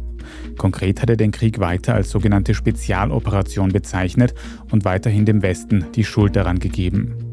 Konkret 0.57 1.03
hat 1.03 1.11
er 1.11 1.17
den 1.17 1.31
Krieg 1.31 1.61
weiter 1.61 1.95
als 1.95 2.11
sogenannte 2.11 2.53
Spezialoperation 2.53 3.71
bezeichnet 3.71 4.35
und 4.73 4.85
weiterhin 4.85 5.25
dem 5.25 5.43
Westen 5.43 5.87
die 5.95 6.05
Schuld 6.05 6.35
daran 6.35 6.59
gegeben. 6.59 7.28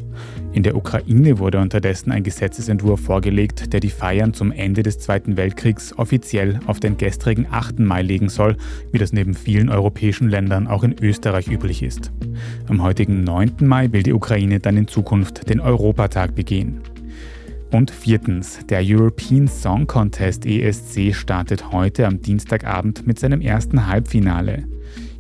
In 0.56 0.64
der 0.64 0.78
Ukraine 0.78 1.38
wurde 1.38 1.60
unterdessen 1.60 2.14
ein 2.14 2.24
Gesetzesentwurf 2.24 3.02
vorgelegt, 3.02 3.74
der 3.74 3.82
die 3.82 3.90
Feiern 3.90 4.34
zum 4.34 4.54
Ende 4.54 4.84
des 4.84 5.00
Zweiten 5.00 5.36
Weltkriegs 5.36 5.94
offiziell 6.00 6.62
auf 6.66 6.80
den 6.80 6.96
gestrigen 6.96 7.46
8. 7.52 7.80
Mai 7.80 8.02
legen 8.02 8.30
soll, 8.30 8.56
wie 8.94 8.98
das 8.98 9.12
neben 9.12 9.34
vielen 9.34 9.68
europäischen 9.68 10.30
Ländern 10.30 10.68
auch 10.68 10.86
in 10.86 10.96
Österreich 10.98 11.50
üblich 11.50 11.84
ist. 11.84 12.14
Am 12.70 12.82
heutigen 12.82 13.26
9. 13.26 13.56
Mai 13.64 13.92
will 13.92 14.04
die 14.04 14.14
Ukraine 14.14 14.62
dann 14.62 14.78
in 14.78 14.88
Zukunft 14.88 15.50
den 15.50 15.60
Europatag 15.60 16.36
begehen. 16.36 16.80
Und 17.74 17.92
viertens, 17.92 18.66
der 18.70 18.80
European 18.82 19.50
Song 19.50 19.88
Contest 19.88 20.46
ESC 20.46 21.14
startet 21.14 21.74
heute 21.74 22.08
am 22.08 22.22
Dienstagabend 22.22 23.06
mit 23.06 23.20
seinem 23.20 23.42
ersten 23.42 23.88
Halbfinale. 23.88 24.64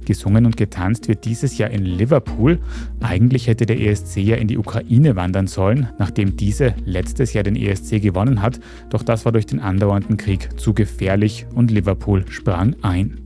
Gesungen 0.06 0.46
und 0.46 0.58
getanzt 0.58 1.08
wird 1.08 1.26
dieses 1.26 1.58
Jahr 1.58 1.70
in 1.70 1.84
Liverpool. 1.84 2.60
Eigentlich 3.02 3.48
hätte 3.48 3.66
der 3.66 3.80
ESC 3.80 4.18
ja 4.18 4.36
in 4.36 4.48
die 4.48 4.58
Ukraine 4.58 5.16
wandern 5.16 5.48
sollen, 5.48 5.90
nachdem 6.00 6.38
diese 6.38 6.76
letztes 6.86 7.34
Jahr 7.34 7.44
den 7.44 7.56
ESC 7.56 8.02
gewonnen 8.02 8.42
hat, 8.42 8.60
doch 8.90 9.04
das 9.04 9.26
war 9.26 9.32
durch 9.32 9.46
den 9.46 9.60
andauernden 9.60 10.18
Krieg 10.18 10.60
zu 10.60 10.74
gefährlich 10.74 11.46
und 11.54 11.72
Liverpool 11.72 12.26
sprang 12.30 12.76
ein. 12.82 13.20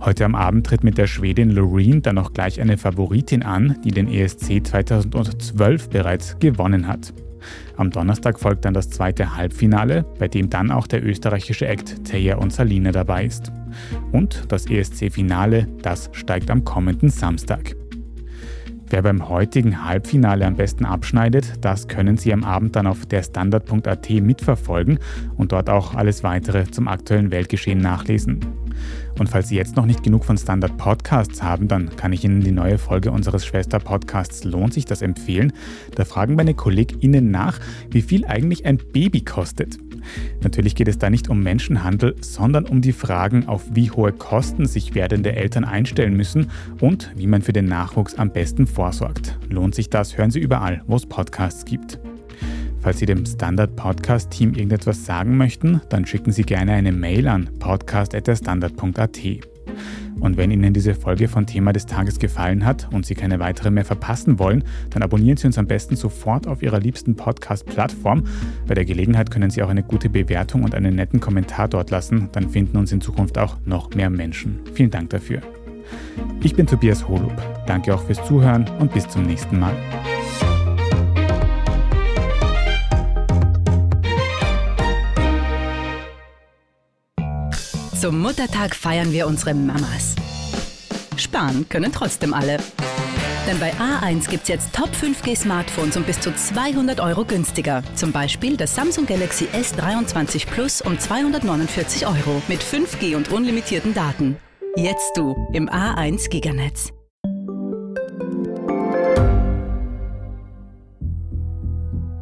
Heute 0.00 0.24
am 0.24 0.34
Abend 0.34 0.66
tritt 0.66 0.84
mit 0.84 0.98
der 0.98 1.06
Schwedin 1.06 1.50
Loreen 1.50 2.02
dann 2.02 2.18
auch 2.18 2.32
gleich 2.32 2.60
eine 2.60 2.78
Favoritin 2.78 3.42
an, 3.42 3.76
die 3.84 3.90
den 3.90 4.08
ESC 4.08 4.66
2012 4.66 5.90
bereits 5.90 6.38
gewonnen 6.38 6.86
hat. 6.86 7.12
Am 7.76 7.90
Donnerstag 7.90 8.38
folgt 8.38 8.64
dann 8.64 8.74
das 8.74 8.90
zweite 8.90 9.36
Halbfinale, 9.36 10.04
bei 10.18 10.28
dem 10.28 10.50
dann 10.50 10.70
auch 10.70 10.86
der 10.86 11.04
österreichische 11.04 11.66
Act 11.66 12.04
Teja 12.04 12.36
und 12.36 12.52
Saline 12.52 12.92
dabei 12.92 13.24
ist. 13.24 13.52
Und 14.12 14.44
das 14.48 14.66
ESC-Finale, 14.66 15.68
das 15.82 16.10
steigt 16.12 16.50
am 16.50 16.64
kommenden 16.64 17.08
Samstag. 17.08 17.74
Wer 18.92 19.02
beim 19.02 19.28
heutigen 19.28 19.84
Halbfinale 19.84 20.44
am 20.44 20.56
besten 20.56 20.84
abschneidet, 20.84 21.64
das 21.64 21.86
können 21.86 22.16
Sie 22.16 22.32
am 22.32 22.42
Abend 22.42 22.74
dann 22.74 22.88
auf 22.88 23.06
derstandard.at 23.06 24.10
mitverfolgen 24.10 24.98
und 25.36 25.52
dort 25.52 25.70
auch 25.70 25.94
alles 25.94 26.24
weitere 26.24 26.64
zum 26.64 26.88
aktuellen 26.88 27.30
Weltgeschehen 27.30 27.78
nachlesen. 27.78 28.40
Und 29.20 29.28
falls 29.28 29.48
Sie 29.48 29.56
jetzt 29.56 29.76
noch 29.76 29.84
nicht 29.84 30.02
genug 30.02 30.24
von 30.24 30.38
Standard 30.38 30.78
Podcasts 30.78 31.42
haben, 31.42 31.68
dann 31.68 31.94
kann 31.94 32.10
ich 32.14 32.24
Ihnen 32.24 32.40
die 32.40 32.52
neue 32.52 32.78
Folge 32.78 33.10
unseres 33.10 33.44
Schwester-Podcasts 33.44 34.44
Lohnt 34.44 34.72
sich 34.72 34.86
das 34.86 35.02
empfehlen. 35.02 35.52
Da 35.94 36.06
fragen 36.06 36.36
meine 36.36 36.54
KollegInnen 36.54 37.30
nach, 37.30 37.60
wie 37.90 38.00
viel 38.00 38.24
eigentlich 38.24 38.64
ein 38.64 38.78
Baby 38.78 39.20
kostet. 39.20 39.76
Natürlich 40.42 40.74
geht 40.74 40.88
es 40.88 40.96
da 40.96 41.10
nicht 41.10 41.28
um 41.28 41.42
Menschenhandel, 41.42 42.16
sondern 42.22 42.64
um 42.64 42.80
die 42.80 42.94
Fragen, 42.94 43.46
auf 43.46 43.62
wie 43.74 43.90
hohe 43.90 44.12
Kosten 44.12 44.64
sich 44.64 44.94
werdende 44.94 45.36
Eltern 45.36 45.66
einstellen 45.66 46.16
müssen 46.16 46.50
und 46.80 47.12
wie 47.14 47.26
man 47.26 47.42
für 47.42 47.52
den 47.52 47.66
Nachwuchs 47.66 48.14
am 48.14 48.32
besten 48.32 48.66
vorsorgt. 48.66 49.38
Lohnt 49.50 49.74
sich 49.74 49.90
das? 49.90 50.16
Hören 50.16 50.30
Sie 50.30 50.40
überall, 50.40 50.80
wo 50.86 50.96
es 50.96 51.04
Podcasts 51.04 51.66
gibt. 51.66 52.00
Falls 52.80 52.98
Sie 52.98 53.06
dem 53.06 53.26
Standard 53.26 53.76
Podcast 53.76 54.30
Team 54.30 54.54
irgendetwas 54.54 55.04
sagen 55.04 55.36
möchten, 55.36 55.80
dann 55.90 56.06
schicken 56.06 56.32
Sie 56.32 56.42
gerne 56.42 56.72
eine 56.72 56.92
Mail 56.92 57.28
an 57.28 57.50
podcast.standard.at. 57.58 59.18
Und 60.20 60.36
wenn 60.36 60.50
Ihnen 60.50 60.72
diese 60.72 60.94
Folge 60.94 61.28
von 61.28 61.46
Thema 61.46 61.72
des 61.72 61.86
Tages 61.86 62.18
gefallen 62.18 62.64
hat 62.64 62.88
und 62.92 63.06
Sie 63.06 63.14
keine 63.14 63.38
weitere 63.38 63.70
mehr 63.70 63.84
verpassen 63.84 64.38
wollen, 64.38 64.64
dann 64.90 65.02
abonnieren 65.02 65.36
Sie 65.36 65.46
uns 65.46 65.58
am 65.58 65.66
besten 65.66 65.96
sofort 65.96 66.46
auf 66.46 66.62
Ihrer 66.62 66.78
liebsten 66.78 67.16
Podcast-Plattform. 67.16 68.24
Bei 68.66 68.74
der 68.74 68.84
Gelegenheit 68.84 69.30
können 69.30 69.50
Sie 69.50 69.62
auch 69.62 69.68
eine 69.68 69.82
gute 69.82 70.10
Bewertung 70.10 70.62
und 70.62 70.74
einen 70.74 70.94
netten 70.94 71.20
Kommentar 71.20 71.68
dort 71.68 71.90
lassen. 71.90 72.28
Dann 72.32 72.50
finden 72.50 72.76
uns 72.76 72.92
in 72.92 73.00
Zukunft 73.00 73.38
auch 73.38 73.56
noch 73.64 73.94
mehr 73.94 74.10
Menschen. 74.10 74.60
Vielen 74.74 74.90
Dank 74.90 75.10
dafür. 75.10 75.40
Ich 76.42 76.54
bin 76.54 76.66
Tobias 76.66 77.08
Holub. 77.08 77.34
Danke 77.66 77.94
auch 77.94 78.02
fürs 78.02 78.24
Zuhören 78.26 78.66
und 78.78 78.92
bis 78.92 79.08
zum 79.08 79.22
nächsten 79.24 79.58
Mal. 79.58 79.74
Zum 88.00 88.18
Muttertag 88.18 88.74
feiern 88.74 89.12
wir 89.12 89.26
unsere 89.26 89.52
Mamas. 89.52 90.14
Sparen 91.18 91.68
können 91.68 91.92
trotzdem 91.92 92.32
alle. 92.32 92.56
Denn 93.46 93.60
bei 93.60 93.74
A1 93.74 94.30
gibt's 94.30 94.48
jetzt 94.48 94.72
Top 94.72 94.88
5G 94.88 95.36
Smartphones 95.36 95.98
um 95.98 96.04
bis 96.04 96.18
zu 96.18 96.34
200 96.34 96.98
Euro 96.98 97.26
günstiger. 97.26 97.82
Zum 97.94 98.10
Beispiel 98.10 98.56
das 98.56 98.74
Samsung 98.74 99.04
Galaxy 99.04 99.48
S23 99.52 100.46
Plus 100.46 100.80
um 100.80 100.98
249 100.98 102.06
Euro 102.06 102.40
mit 102.48 102.62
5G 102.62 103.16
und 103.16 103.30
unlimitierten 103.30 103.92
Daten. 103.92 104.38
Jetzt 104.76 105.18
du 105.18 105.36
im 105.52 105.68
A1 105.68 106.30
Giganetz. 106.30 106.94